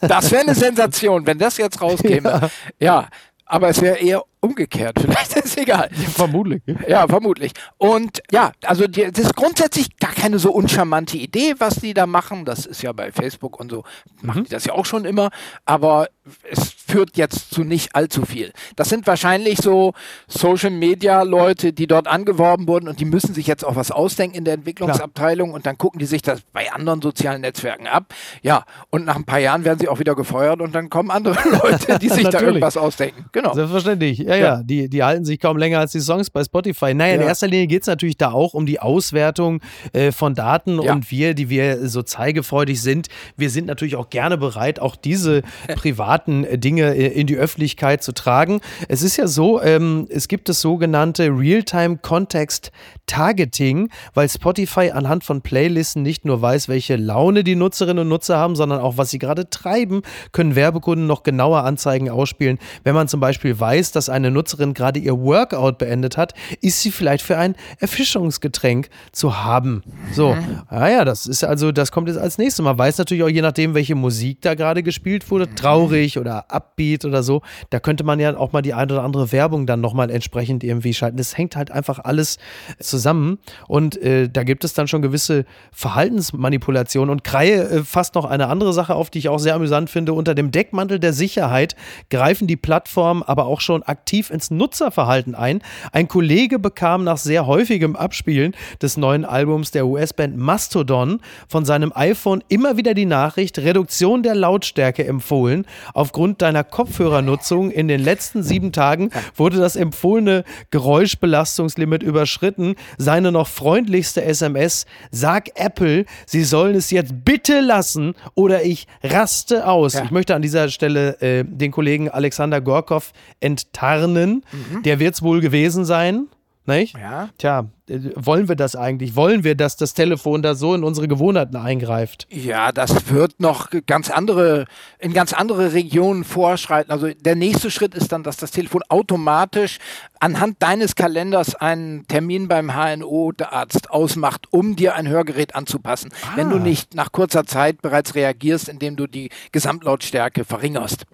[0.00, 2.50] Das wäre eine Sensation, wenn das jetzt rauskäme.
[2.78, 3.08] Ja, ja
[3.46, 4.98] aber es wäre eher umgekehrt.
[5.00, 5.90] Vielleicht ist es egal.
[5.92, 6.62] Ja, vermutlich.
[6.88, 7.52] Ja, vermutlich.
[7.78, 12.06] Und ja, also die, das ist grundsätzlich gar keine so uncharmante Idee, was die da
[12.06, 12.44] machen.
[12.44, 13.84] Das ist ja bei Facebook und so,
[14.22, 14.44] machen mhm.
[14.44, 15.30] die das ja auch schon immer.
[15.64, 16.08] Aber
[16.50, 18.52] es führt jetzt zu nicht allzu viel.
[18.76, 19.94] Das sind wahrscheinlich so
[20.28, 24.36] Social Media Leute, die dort angeworben wurden und die müssen sich jetzt auch was ausdenken
[24.36, 25.56] in der Entwicklungsabteilung Klar.
[25.56, 28.14] und dann gucken die sich das bei anderen sozialen Netzwerken ab.
[28.42, 31.36] Ja, und nach ein paar Jahren werden sie auch wieder gefeuert und dann kommen andere
[31.62, 33.26] Leute, die sich da irgendwas ausdenken.
[33.32, 33.54] Genau.
[33.54, 34.26] Selbstverständlich.
[34.30, 36.94] Ja, ja, Die, die halten sich kaum länger als die Songs bei Spotify.
[36.94, 37.20] Naja, ja.
[37.20, 39.60] in erster Linie geht es natürlich da auch um die Auswertung
[39.92, 44.38] äh, von Daten und wir, die wir so zeigefreudig sind, wir sind natürlich auch gerne
[44.38, 45.42] bereit, auch diese
[45.74, 48.60] privaten äh, Dinge äh, in die Öffentlichkeit zu tragen.
[48.88, 52.70] Es ist ja so, ähm, es gibt das sogenannte Real-Time Context
[53.06, 58.38] Targeting, weil Spotify anhand von Playlisten nicht nur weiß, welche Laune die Nutzerinnen und Nutzer
[58.38, 62.58] haben, sondern auch, was sie gerade treiben, können Werbekunden noch genauer Anzeigen ausspielen.
[62.84, 66.80] Wenn man zum Beispiel weiß, dass eine eine Nutzerin gerade ihr Workout beendet hat, ist
[66.80, 69.82] sie vielleicht für ein Erfischungsgetränk zu haben.
[70.12, 70.36] So,
[70.70, 72.64] naja, das ist also, das kommt jetzt als nächstes.
[72.64, 77.04] Man weiß natürlich auch, je nachdem, welche Musik da gerade gespielt wurde, traurig oder upbeat
[77.04, 80.10] oder so, da könnte man ja auch mal die eine oder andere Werbung dann nochmal
[80.10, 81.16] entsprechend irgendwie schalten.
[81.16, 82.38] Das hängt halt einfach alles
[82.78, 88.24] zusammen und äh, da gibt es dann schon gewisse Verhaltensmanipulationen und Kreie äh, fasst noch
[88.24, 90.12] eine andere Sache auf, die ich auch sehr amüsant finde.
[90.12, 91.76] Unter dem Deckmantel der Sicherheit
[92.10, 95.62] greifen die Plattformen aber auch schon aktiv ins Nutzerverhalten ein.
[95.92, 101.92] Ein Kollege bekam nach sehr häufigem Abspielen des neuen Albums der US-Band Mastodon von seinem
[101.94, 105.64] iPhone immer wieder die Nachricht, Reduktion der Lautstärke empfohlen.
[105.94, 112.74] Aufgrund deiner Kopfhörernutzung in den letzten sieben Tagen wurde das empfohlene Geräuschbelastungslimit überschritten.
[112.98, 119.68] Seine noch freundlichste SMS, sag Apple, sie sollen es jetzt bitte lassen oder ich raste
[119.68, 119.94] aus.
[119.94, 120.04] Ja.
[120.04, 123.99] Ich möchte an dieser Stelle äh, den Kollegen Alexander Gorkov enttarnen.
[124.06, 124.82] Mhm.
[124.82, 126.28] Der wird es wohl gewesen sein.
[126.66, 126.96] Nicht?
[126.96, 127.30] Ja.
[127.38, 129.16] Tja, äh, wollen wir das eigentlich?
[129.16, 132.26] Wollen wir, dass das Telefon da so in unsere Gewohnheiten eingreift?
[132.30, 134.66] Ja, das wird noch ganz andere,
[134.98, 136.90] in ganz andere Regionen vorschreiten.
[136.92, 139.78] Also der nächste Schritt ist dann, dass das Telefon automatisch
[140.20, 146.36] anhand deines Kalenders einen Termin beim HNO-Arzt ausmacht, um dir ein Hörgerät anzupassen, ah.
[146.36, 151.06] wenn du nicht nach kurzer Zeit bereits reagierst, indem du die Gesamtlautstärke verringerst.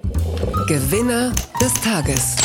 [0.67, 2.37] Gewinner des Tages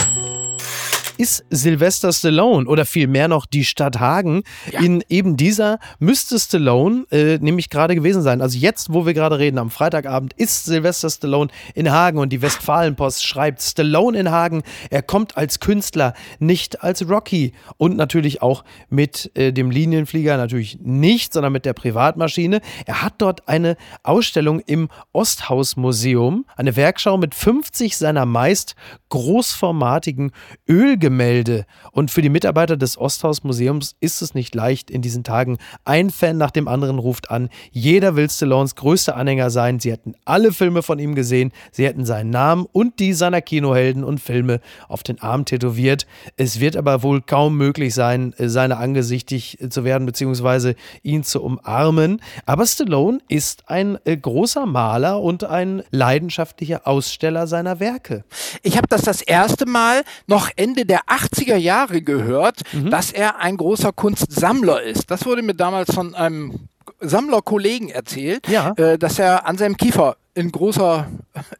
[1.21, 4.41] ist Sylvester Stallone oder vielmehr noch die Stadt Hagen.
[4.71, 4.79] Ja.
[4.79, 8.41] In eben dieser müsste Stallone äh, nämlich gerade gewesen sein.
[8.41, 12.41] Also jetzt, wo wir gerade reden, am Freitagabend ist Sylvester Stallone in Hagen und die
[12.41, 14.63] Westfalenpost schreibt Stallone in Hagen.
[14.89, 17.53] Er kommt als Künstler, nicht als Rocky.
[17.77, 22.61] Und natürlich auch mit äh, dem Linienflieger, natürlich nicht, sondern mit der Privatmaschine.
[22.87, 28.75] Er hat dort eine Ausstellung im Osthausmuseum, eine Werkschau mit 50 seiner meist
[29.09, 30.31] großformatigen
[30.67, 31.65] Ölgemälde Gemälde.
[31.91, 35.57] Und für die Mitarbeiter des Osthaus-Museums ist es nicht leicht in diesen Tagen.
[35.83, 37.49] Ein Fan nach dem anderen ruft an.
[37.69, 39.81] Jeder will Stallones größter Anhänger sein.
[39.81, 41.51] Sie hätten alle Filme von ihm gesehen.
[41.73, 46.07] Sie hätten seinen Namen und die seiner Kinohelden und Filme auf den Arm tätowiert.
[46.37, 52.21] Es wird aber wohl kaum möglich sein, seine angesichtig zu werden, beziehungsweise ihn zu umarmen.
[52.45, 58.23] Aber Stallone ist ein äh, großer Maler und ein leidenschaftlicher Aussteller seiner Werke.
[58.63, 62.89] Ich habe das das erste Mal noch Ende der 80er Jahre gehört, mhm.
[62.89, 65.11] dass er ein großer Kunstsammler ist.
[65.11, 66.67] Das wurde mir damals von einem
[66.99, 68.73] Sammlerkollegen erzählt, ja.
[68.77, 71.07] äh, dass er an seinem Kiefer in großer,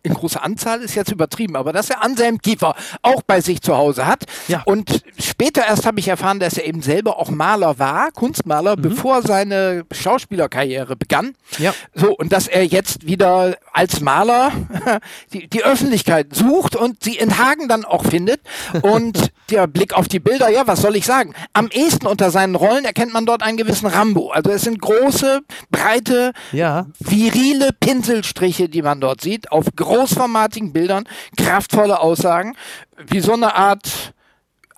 [0.04, 3.62] in großer Anzahl ist jetzt übertrieben, aber dass er an seinem Kiefer auch bei sich
[3.62, 4.24] zu Hause hat.
[4.48, 4.62] Ja.
[4.66, 8.82] Und später erst habe ich erfahren, dass er eben selber auch Maler war, Kunstmaler, mhm.
[8.82, 11.36] bevor seine Schauspielerkarriere begann.
[11.58, 11.74] Ja.
[11.94, 14.52] So, und dass er jetzt wieder als Maler
[15.34, 18.40] die, die Öffentlichkeit sucht und sie in Hagen dann auch findet.
[18.82, 21.34] Und der Blick auf die Bilder, ja, was soll ich sagen?
[21.52, 24.32] Am ehesten unter seinen Rollen erkennt man dort einen gewissen Rambo.
[24.32, 26.88] Also es sind große, breite, ja.
[27.00, 31.08] virile Pinselstriche Fläche, die man dort sieht, auf großformatigen Bildern,
[31.38, 32.56] kraftvolle Aussagen,
[33.08, 34.14] wie so eine Art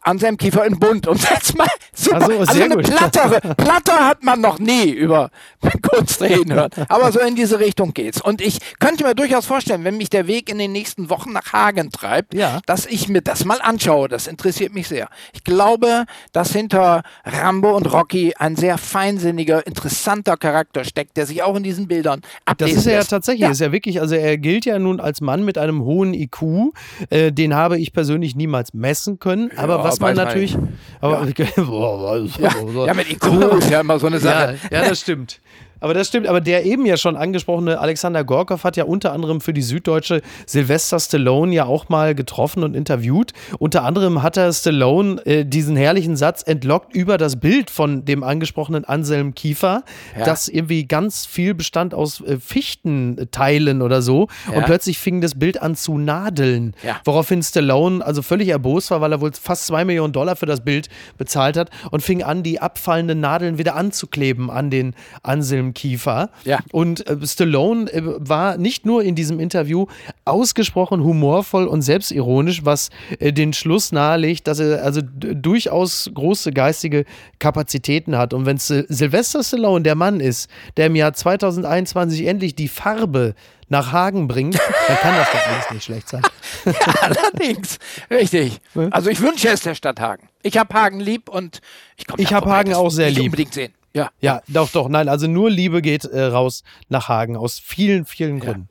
[0.03, 2.15] an seinem Kiefer in bunt und jetzt mal super.
[2.17, 5.29] Also, also eine plattere, platter hat man noch nie über
[5.81, 6.71] Kunst reden hören.
[6.89, 8.21] Aber so in diese Richtung geht's.
[8.21, 11.53] Und ich könnte mir durchaus vorstellen, wenn mich der Weg in den nächsten Wochen nach
[11.53, 12.59] Hagen treibt, ja.
[12.65, 14.09] dass ich mir das mal anschaue.
[14.09, 15.07] Das interessiert mich sehr.
[15.33, 21.43] Ich glaube, dass hinter Rambo und Rocky ein sehr feinsinniger, interessanter Charakter steckt, der sich
[21.43, 23.41] auch in diesen Bildern ablesen Das ist er ja tatsächlich.
[23.41, 23.51] Ja.
[23.51, 26.73] Ist ja wirklich, also er gilt ja nun als Mann mit einem hohen IQ.
[27.09, 29.51] Äh, den habe ich persönlich niemals messen können.
[29.57, 30.57] Aber ja, was man natürlich.
[31.01, 31.27] Aber,
[32.37, 32.51] ja.
[32.85, 33.25] ja, mit IQ
[33.59, 34.57] ist ja immer so eine Sache.
[34.71, 35.39] Ja, ja das stimmt.
[35.83, 39.41] Aber das stimmt, aber der eben ja schon angesprochene Alexander Gorkov hat ja unter anderem
[39.41, 43.33] für die Süddeutsche Sylvester Stallone ja auch mal getroffen und interviewt.
[43.59, 48.23] Unter anderem hat er Stallone äh, diesen herrlichen Satz entlockt über das Bild von dem
[48.23, 49.83] angesprochenen Anselm Kiefer,
[50.17, 50.23] ja.
[50.23, 54.29] das irgendwie ganz viel bestand aus äh, Fichtenteilen oder so.
[54.49, 54.59] Ja.
[54.59, 56.75] Und plötzlich fing das Bild an zu nadeln.
[56.81, 57.01] Ja.
[57.03, 60.63] Woraufhin Stallone also völlig erbost war, weil er wohl fast zwei Millionen Dollar für das
[60.63, 66.29] Bild bezahlt hat und fing an, die abfallenden Nadeln wieder anzukleben an den Anselm Kiefer.
[66.43, 66.59] Ja.
[66.71, 69.87] Und äh, Stallone äh, war nicht nur in diesem Interview
[70.25, 77.05] ausgesprochen humorvoll und selbstironisch, was äh, den Schluss nahelegt, dass er also durchaus große geistige
[77.39, 78.33] Kapazitäten hat.
[78.33, 83.35] Und wenn Sylvester Stallone der Mann ist, der im Jahr 2021 endlich die Farbe
[83.69, 84.55] nach Hagen bringt,
[84.87, 86.21] dann kann das doch alles nicht schlecht sein.
[86.65, 88.61] ja, allerdings, richtig.
[88.91, 90.29] Also ich wünsche es der Stadt Hagen.
[90.43, 91.61] Ich habe Hagen lieb und
[91.97, 93.25] ich komme Ich habe Hagen auch sehr lieb.
[93.25, 93.73] unbedingt sehen.
[93.95, 94.11] Ja.
[94.21, 94.89] Ja, doch, doch.
[94.89, 98.67] Nein, also nur Liebe geht äh, raus nach Hagen aus vielen, vielen Gründen.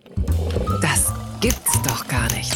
[0.80, 2.52] Das gibt's doch gar nicht.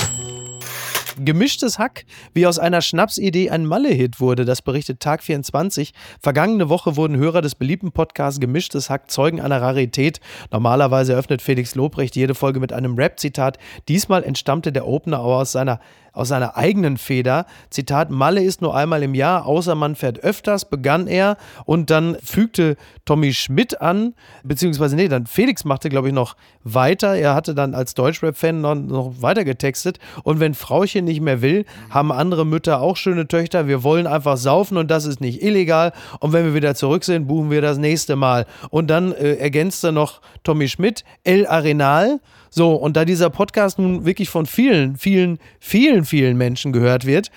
[1.19, 2.05] Gemischtes Hack,
[2.35, 5.95] wie aus einer Schnapsidee ein Malle-Hit wurde, das berichtet Tag 24.
[6.21, 10.21] Vergangene Woche wurden Hörer des beliebten Podcasts Gemischtes Hack Zeugen einer Rarität.
[10.51, 13.57] Normalerweise eröffnet Felix Lobrecht jede Folge mit einem Rap-Zitat.
[13.89, 15.81] Diesmal entstammte der Opener aber aus seiner
[16.17, 17.47] aus seiner eigenen Feder.
[17.71, 21.37] Zitat, Malle ist nur einmal im Jahr, außer man fährt öfters, begann er
[21.67, 27.15] und dann fügte Tommy Schmidt an, beziehungsweise nee, dann Felix machte, glaube ich, noch weiter.
[27.17, 31.65] Er hatte dann als Deutschrap-Fan noch, noch weiter getextet und wenn Frauchen nicht mehr will,
[31.89, 33.67] haben andere Mütter auch schöne Töchter.
[33.67, 37.27] Wir wollen einfach saufen und das ist nicht illegal und wenn wir wieder zurück sind,
[37.27, 38.45] buchen wir das nächste Mal.
[38.69, 44.05] Und dann äh, ergänzte noch Tommy Schmidt, El Arenal, so, und da dieser Podcast nun
[44.07, 47.31] wirklich von vielen, vielen, vielen, vielen Menschen gehört wird,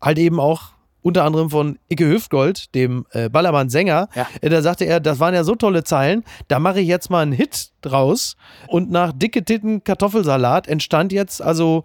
[0.00, 4.08] halt eben auch unter anderem von Icke Hüftgold, dem äh, Ballermann-Sänger.
[4.14, 4.26] Ja.
[4.40, 7.22] Äh, da sagte er, das waren ja so tolle Zeilen, da mache ich jetzt mal
[7.22, 8.36] einen Hit draus.
[8.68, 11.84] Und nach dicke Titten Kartoffelsalat entstand jetzt, also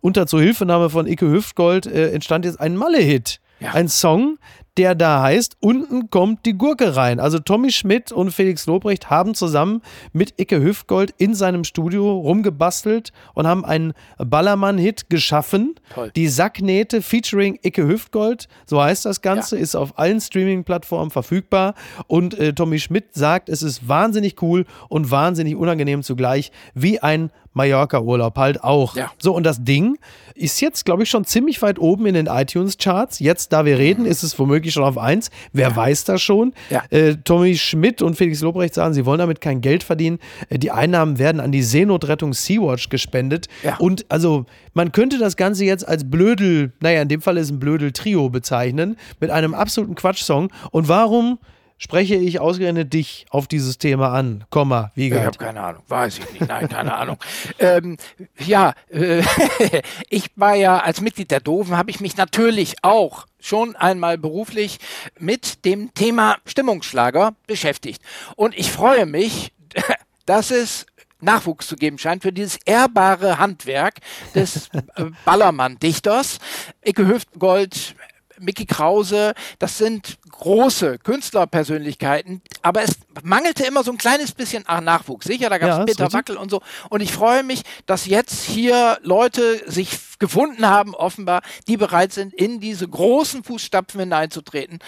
[0.00, 3.40] unter Zuhilfenahme von Icke Hüftgold, äh, entstand jetzt ein Malle-Hit.
[3.58, 3.72] Ja.
[3.72, 4.38] Ein Song,
[4.76, 7.18] der da heißt, unten kommt die Gurke rein.
[7.18, 9.80] Also Tommy Schmidt und Felix Lobrecht haben zusammen
[10.12, 15.76] mit Icke Hüftgold in seinem Studio rumgebastelt und haben einen Ballermann-Hit geschaffen.
[15.94, 16.12] Toll.
[16.14, 19.62] Die Sacknähte featuring Icke Hüftgold, so heißt das Ganze, ja.
[19.62, 21.74] ist auf allen Streaming-Plattformen verfügbar.
[22.06, 27.30] Und äh, Tommy Schmidt sagt, es ist wahnsinnig cool und wahnsinnig unangenehm zugleich, wie ein
[27.56, 28.94] Mallorca-Urlaub halt auch.
[28.94, 29.10] Ja.
[29.18, 29.98] So, und das Ding
[30.34, 33.18] ist jetzt, glaube ich, schon ziemlich weit oben in den iTunes-Charts.
[33.20, 35.30] Jetzt, da wir reden, ist es womöglich schon auf 1.
[35.52, 35.76] Wer ja.
[35.76, 36.52] weiß das schon?
[36.70, 36.84] Ja.
[36.90, 40.18] Äh, Tommy Schmidt und Felix Lobrecht sagen, sie wollen damit kein Geld verdienen.
[40.50, 43.48] Äh, die Einnahmen werden an die Seenotrettung Sea-Watch gespendet.
[43.78, 44.44] Und also,
[44.74, 48.96] man könnte das Ganze jetzt als Blödel, naja, in dem Fall ist ein Blödel-Trio bezeichnen,
[49.18, 50.52] mit einem absoluten Quatschsong.
[50.70, 51.38] Und warum
[51.78, 55.20] spreche ich ausgerechnet dich auf dieses Thema an, Komma, Wiegald?
[55.20, 57.18] Ich habe keine Ahnung, weiß ich nicht, nein, keine Ahnung.
[57.58, 57.96] Ähm,
[58.44, 59.22] ja, äh,
[60.08, 64.78] ich war ja als Mitglied der Doofen, habe ich mich natürlich auch schon einmal beruflich
[65.18, 68.02] mit dem Thema Stimmungsschlager beschäftigt.
[68.36, 69.52] Und ich freue mich,
[70.26, 70.86] dass es
[71.20, 74.00] Nachwuchs zu geben scheint für dieses ehrbare Handwerk
[74.34, 76.38] des äh, Ballermann-Dichters.
[76.84, 77.94] Icke Hüftgold,
[78.38, 85.26] Mickey Krause, das sind große Künstlerpersönlichkeiten, aber es mangelte immer so ein kleines bisschen Nachwuchs.
[85.26, 86.60] Sicher, da gab es ja, Peter Wackel und so.
[86.90, 92.34] Und ich freue mich, dass jetzt hier Leute sich gefunden haben, offenbar, die bereit sind,
[92.34, 94.78] in diese großen Fußstapfen hineinzutreten.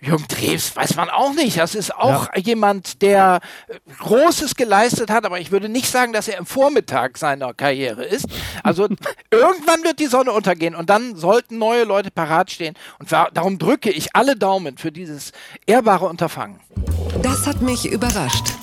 [0.00, 1.58] Jürgen Drews weiß man auch nicht.
[1.58, 2.40] Das ist auch ja.
[2.40, 7.18] jemand, der äh, Großes geleistet hat, aber ich würde nicht sagen, dass er im Vormittag
[7.18, 8.26] seiner Karriere ist.
[8.62, 8.88] Also
[9.30, 12.74] irgendwann wird die Sonne untergehen und dann sollten neue Leute parat stehen.
[12.98, 15.32] Und darum drücke ich alle Daumen für dieses
[15.66, 16.60] ehrbare Unterfangen.
[17.22, 18.57] Das hat mich überrascht.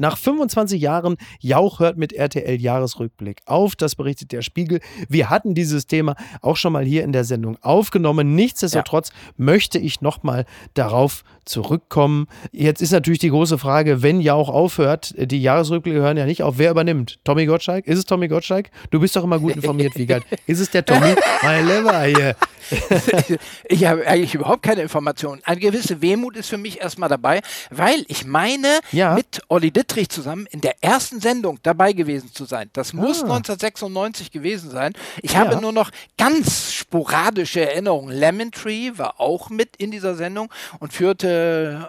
[0.00, 3.76] Nach 25 Jahren, Jauch hört mit RTL Jahresrückblick auf.
[3.76, 4.80] Das berichtet der Spiegel.
[5.10, 8.34] Wir hatten dieses Thema auch schon mal hier in der Sendung aufgenommen.
[8.34, 9.14] Nichtsdestotrotz ja.
[9.36, 12.26] möchte ich nochmal darauf zurückkommen.
[12.52, 16.58] Jetzt ist natürlich die große Frage, wenn Jauch aufhört, die Jahresrückblicke hören ja nicht auf,
[16.58, 17.18] wer übernimmt?
[17.24, 17.86] Tommy Gottschalk?
[17.86, 18.70] Ist es Tommy Gottschalk?
[18.90, 20.24] Du bist doch immer gut informiert, Wiegald.
[20.46, 21.14] Ist es der Tommy?
[21.42, 22.36] Mein Lever hier.
[23.68, 25.40] ich habe eigentlich überhaupt keine Informationen.
[25.44, 29.14] Eine gewisse Wehmut ist für mich erstmal dabei, weil ich meine, ja.
[29.14, 32.70] mit Olli Dittrich zusammen in der ersten Sendung dabei gewesen zu sein.
[32.72, 33.34] Das muss ah.
[33.34, 34.92] 1996 gewesen sein.
[35.22, 35.40] Ich ja.
[35.40, 38.14] habe nur noch ganz sporadische Erinnerungen.
[38.14, 41.29] Lemon Tree war auch mit in dieser Sendung und führte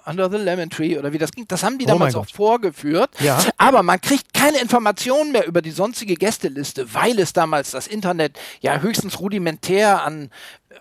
[0.06, 1.46] Under the Lemon Tree oder wie das ging.
[1.48, 3.10] Das haben die oh damals auch vorgeführt.
[3.20, 3.40] Ja.
[3.58, 8.40] Aber man kriegt keine Informationen mehr über die sonstige Gästeliste, weil es damals das Internet
[8.62, 10.30] ja höchstens rudimentär an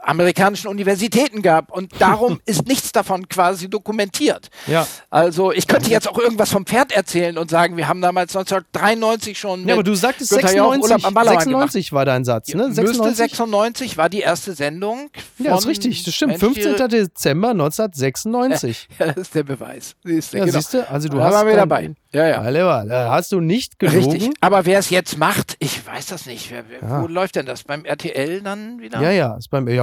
[0.02, 4.48] amerikanischen Universitäten gab und darum ist nichts davon quasi dokumentiert.
[4.66, 4.86] Ja.
[5.10, 9.38] Also ich könnte jetzt auch irgendwas vom Pferd erzählen und sagen, wir haben damals 1993
[9.38, 12.72] schon Ja, aber du sagtest 96, 96 war dein Satz, ne?
[12.72, 13.16] 96?
[13.16, 15.10] 96 war die erste Sendung.
[15.38, 16.38] Ja, das ist richtig, das stimmt.
[16.38, 16.88] 15.
[16.88, 18.88] Dezember 1996.
[18.98, 19.94] Ja, das ist der Beweis.
[20.04, 20.58] Siehst du, ja, genau.
[20.58, 20.90] siehst du?
[20.90, 21.94] also du da hast waren wir dabei.
[22.12, 22.84] Ja, ja.
[22.84, 24.10] Da hast du nicht gelogen.
[24.12, 24.30] Richtig.
[24.40, 26.50] Aber wer es jetzt macht, ich weiß das nicht.
[26.50, 27.02] Wer, ja.
[27.02, 27.62] Wo läuft denn das?
[27.62, 29.00] Beim RTL dann wieder?
[29.00, 29.79] Ja, ja, ist beim ja,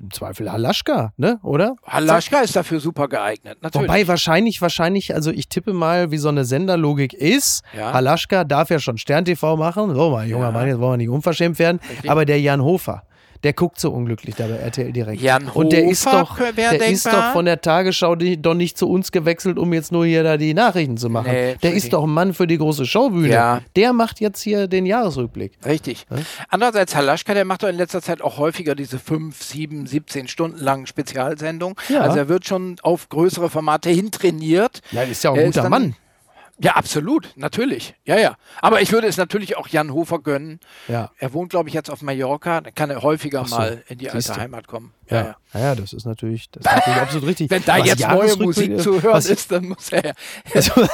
[0.00, 1.38] im Zweifel Halaschka, ne?
[1.42, 1.76] Oder?
[1.86, 3.88] Halaschka ist dafür super geeignet, natürlich.
[3.88, 7.62] Wobei wahrscheinlich, wahrscheinlich, also ich tippe mal, wie so eine Senderlogik ist.
[7.76, 7.92] Ja.
[7.92, 9.94] Halaschka darf ja schon Stern TV machen.
[9.94, 10.50] So, mein junger ja.
[10.50, 11.80] Mann, jetzt wollen wir nicht unverschämt werden.
[11.88, 12.10] Richtig.
[12.10, 13.02] Aber der Jan Hofer
[13.42, 15.20] der guckt so unglücklich da bei RTL direkt.
[15.20, 18.88] Jan und der ist doch, der ist doch von der Tagesschau die, doch nicht zu
[18.88, 21.30] uns gewechselt, um jetzt nur hier da die Nachrichten zu machen.
[21.30, 23.32] Nee, der ist doch ein Mann für die große Showbühne.
[23.32, 23.60] Ja.
[23.74, 25.52] Der macht jetzt hier den Jahresrückblick.
[25.64, 26.06] Richtig.
[26.10, 26.16] Ja?
[26.48, 30.58] Andererseits Halaschka, der macht doch in letzter Zeit auch häufiger diese 5, 7, 17 Stunden
[30.58, 31.76] langen Spezialsendungen.
[31.88, 32.00] Ja.
[32.00, 34.80] Also er wird schon auf größere Formate hintrainiert.
[34.92, 35.94] Ja, ist ja auch ein guter Mann.
[36.58, 37.94] Ja, absolut, natürlich.
[38.04, 38.36] Ja, ja.
[38.62, 40.60] Aber ich würde es natürlich auch Jan Hofer gönnen.
[40.88, 41.10] Ja.
[41.18, 42.62] Er wohnt, glaube ich, jetzt auf Mallorca.
[42.62, 44.36] Da kann er häufiger so, mal in die alte.
[44.36, 44.94] Heimat kommen.
[45.10, 45.60] Ja, ja.
[45.60, 47.50] ja, das ist natürlich, das ist natürlich absolut richtig.
[47.50, 50.14] Wenn da Was jetzt neue Musik zu hören ist, dann muss er.
[50.54, 50.72] Also,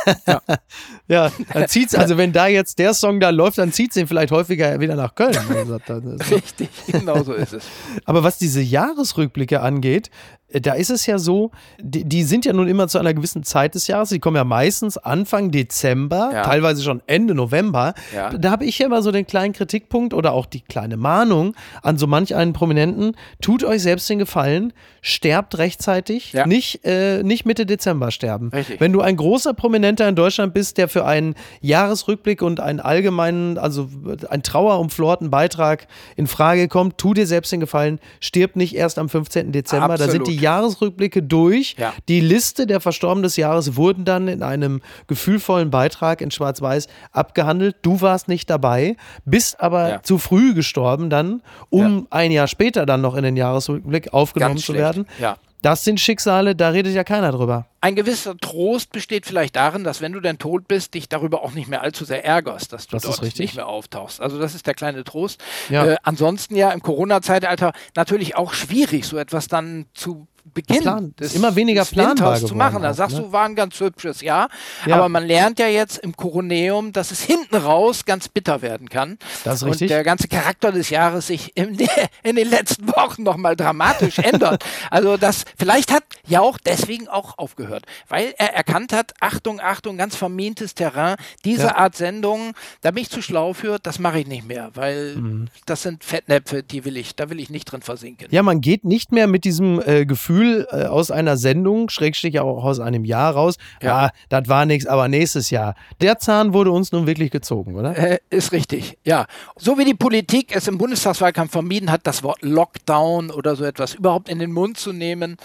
[1.09, 1.33] ja.
[1.53, 4.81] dann zieht's, also wenn da jetzt der Song da läuft, dann zieht's ihn vielleicht häufiger
[4.81, 5.37] wieder nach Köln.
[5.63, 7.65] Also, Richtig, genau so ist es.
[8.05, 10.11] Aber was diese Jahresrückblicke angeht,
[10.49, 11.51] äh, da ist es ja so,
[11.81, 14.11] die, die sind ja nun immer zu einer gewissen Zeit des Jahres.
[14.11, 16.43] Die kommen ja meistens Anfang Dezember, Ja.
[16.45, 17.95] teilweise schon Ende November.
[18.15, 18.31] Ja.
[18.31, 21.99] Da habe ich ja immer so den kleinen Kritikpunkt oder auch die kleine Mahnung an
[21.99, 23.17] so manch einen Prominenten.
[23.41, 26.47] Tut euch selbst den Gefallen, sterbt rechtzeitig, Ja.
[26.47, 28.51] nicht, äh, nicht Mitte Dezember sterben.
[28.51, 28.81] Richtig.
[28.81, 33.59] Wenn du ein großer Prominenter in Deutschland bist, der für einen Jahresrückblick und einen allgemeinen,
[33.59, 33.89] also
[34.31, 35.87] einen trauerumflorten Beitrag
[36.17, 39.53] in Frage kommt, tu dir selbst den Gefallen, stirb nicht erst am 15.
[39.53, 39.89] Dezember.
[39.89, 40.29] Da sind Absolut.
[40.29, 41.75] die Jahresrückblicke durch.
[41.79, 41.93] Ja.
[42.09, 47.77] Die Liste der Verstorbenen des Jahres wurden dann in einem gefühlvollen Beitrag in Schwarz-Weiß abgehandelt.
[47.83, 50.03] Du warst nicht dabei, bist aber Ja.
[50.03, 54.67] zu früh gestorben dann, um ein Jahr später dann noch in den Jahresrückblick aufgenommen Ganz
[54.67, 55.07] zu werden.
[55.19, 55.37] Ja.
[55.63, 57.67] Das sind Schicksale, da redet ja keiner drüber.
[57.81, 61.53] Ein gewisser Trost besteht vielleicht darin, dass wenn du denn tot bist, dich darüber auch
[61.53, 64.21] nicht mehr allzu sehr ärgerst, dass du Das dort nicht mehr auftauchst.
[64.21, 65.41] Also das ist der kleine Trost.
[65.69, 65.87] Ja.
[65.87, 71.35] Äh, ansonsten ja im Corona-Zeitalter natürlich auch schwierig, so etwas dann zu Beginn Plan- ist
[71.35, 72.83] immer weniger des planbar zu machen.
[72.83, 73.23] Da sagst ne?
[73.23, 74.49] du, war ein ganz hübsches Jahr.
[74.87, 74.97] Ja.
[74.97, 79.19] Aber man lernt ja jetzt im Coroneum, dass es hinten raus ganz bitter werden kann.
[79.45, 79.89] Das ist Und richtig.
[79.89, 81.77] der ganze Charakter des Jahres sich im,
[82.23, 84.65] in den letzten Wochen nochmal dramatisch ändert.
[84.91, 90.17] Also das, vielleicht hat Jauch deswegen auch aufgehört, weil er erkannt hat, Achtung, Achtung, ganz
[90.17, 91.77] vermintes Terrain, diese Ja.
[91.77, 95.49] Art Sendung, da bin ich zu schlau für, das mache ich nicht mehr, weil Mhm.
[95.67, 98.29] das sind Fettnäpfe, die will ich, da will ich nicht drin versinken.
[98.31, 102.65] Ja, man geht nicht mehr mit diesem äh, Gefühl äh, aus einer Sendung, Schrägstrich auch
[102.65, 103.57] aus einem Jahr raus.
[103.81, 104.11] Ja, Ja.
[104.29, 105.75] das war nichts, aber nächstes Jahr.
[106.01, 107.97] Der Zahn wurde uns nun wirklich gezogen, oder?
[107.97, 109.27] Äh, ist richtig, ja.
[109.57, 113.95] So wie die Politik es im Bundestagswahlkampf vermieden hat, das Wort Lockdown oder so etwas
[113.95, 115.37] überhaupt in den Mund zu nehmen,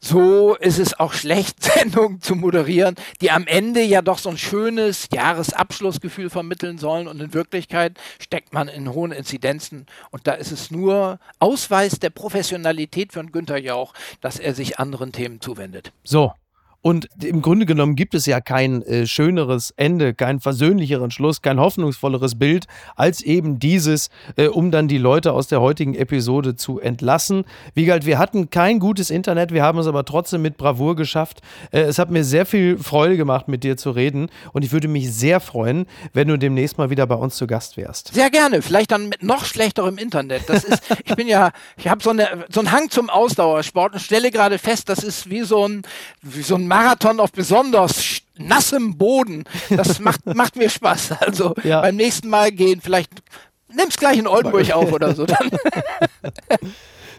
[0.00, 4.38] so ist es auch schlecht, Sendungen zu moderieren, die am Ende ja doch so ein
[4.38, 10.52] schönes Jahresabschlussgefühl vermitteln sollen und in Wirklichkeit steckt man in hohen Inzidenzen und da ist
[10.52, 15.92] es nur Ausweis der Professionalität von Günther Jauch, dass er sich anderen Themen zuwendet.
[16.04, 16.32] So.
[16.84, 21.58] Und im Grunde genommen gibt es ja kein äh, schöneres Ende, keinen versöhnlicheren Schluss, kein
[21.58, 26.80] hoffnungsvolleres Bild als eben dieses, äh, um dann die Leute aus der heutigen Episode zu
[26.80, 27.44] entlassen.
[27.72, 31.40] Wiegald, wir hatten kein gutes Internet, wir haben es aber trotzdem mit Bravour geschafft.
[31.70, 34.88] Äh, es hat mir sehr viel Freude gemacht, mit dir zu reden und ich würde
[34.88, 38.12] mich sehr freuen, wenn du demnächst mal wieder bei uns zu Gast wärst.
[38.12, 40.50] Sehr gerne, vielleicht dann mit noch schlechterem Internet.
[40.50, 44.00] Das ist, ich bin ja, ich habe so, eine, so einen Hang zum Ausdauersport und
[44.00, 45.80] stelle gerade fest, das ist wie so ein,
[46.20, 49.44] wie so ein Marathon auf besonders nassem Boden.
[49.70, 51.12] Das macht, macht mir Spaß.
[51.20, 51.80] Also Ja.
[51.82, 53.10] beim nächsten Mal gehen, vielleicht
[53.72, 55.24] nimm's gleich in Oldenburg auf oder so.
[55.26, 55.50] Dann.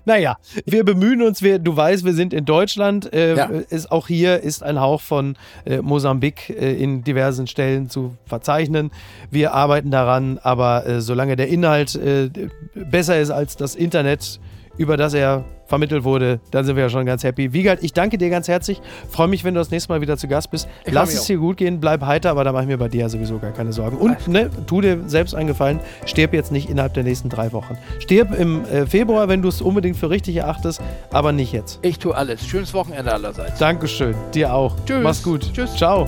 [0.08, 0.38] Naja,
[0.68, 3.12] wir bemühen uns, wir, du weißt, wir sind in Deutschland.
[3.12, 3.46] Äh, Ja.
[3.46, 5.36] ist, auch hier ist ein Hauch von
[5.66, 8.92] äh, Mosambik äh, in diversen Stellen zu verzeichnen.
[9.32, 12.30] Wir arbeiten daran, aber äh, solange der Inhalt äh,
[12.76, 14.40] besser ist als das Internet,
[14.78, 17.54] über das er vermittelt wurde, dann sind wir ja schon ganz happy.
[17.54, 18.82] Wiegald, ich danke dir ganz herzlich.
[19.10, 20.68] Freue mich, wenn du das nächste Mal wieder zu Gast bist.
[20.86, 21.26] Ich Lass es auch.
[21.26, 23.52] dir gut gehen, bleib heiter, aber da mache ich mir bei dir ja sowieso gar
[23.52, 23.98] keine Sorgen.
[23.98, 27.78] Und ne, tu dir selbst einen Gefallen, stirb jetzt nicht innerhalb der nächsten drei Wochen.
[28.00, 31.80] Stirb im äh, Februar, wenn du es unbedingt für richtig erachtest, aber nicht jetzt.
[31.82, 32.46] Ich tue alles.
[32.46, 33.60] Schönes Wochenende allerseits.
[33.60, 34.76] Dankeschön, dir auch.
[34.86, 35.04] Tschüss.
[35.04, 35.52] Mach's gut.
[35.54, 35.76] Tschüss.
[35.76, 36.08] Ciao.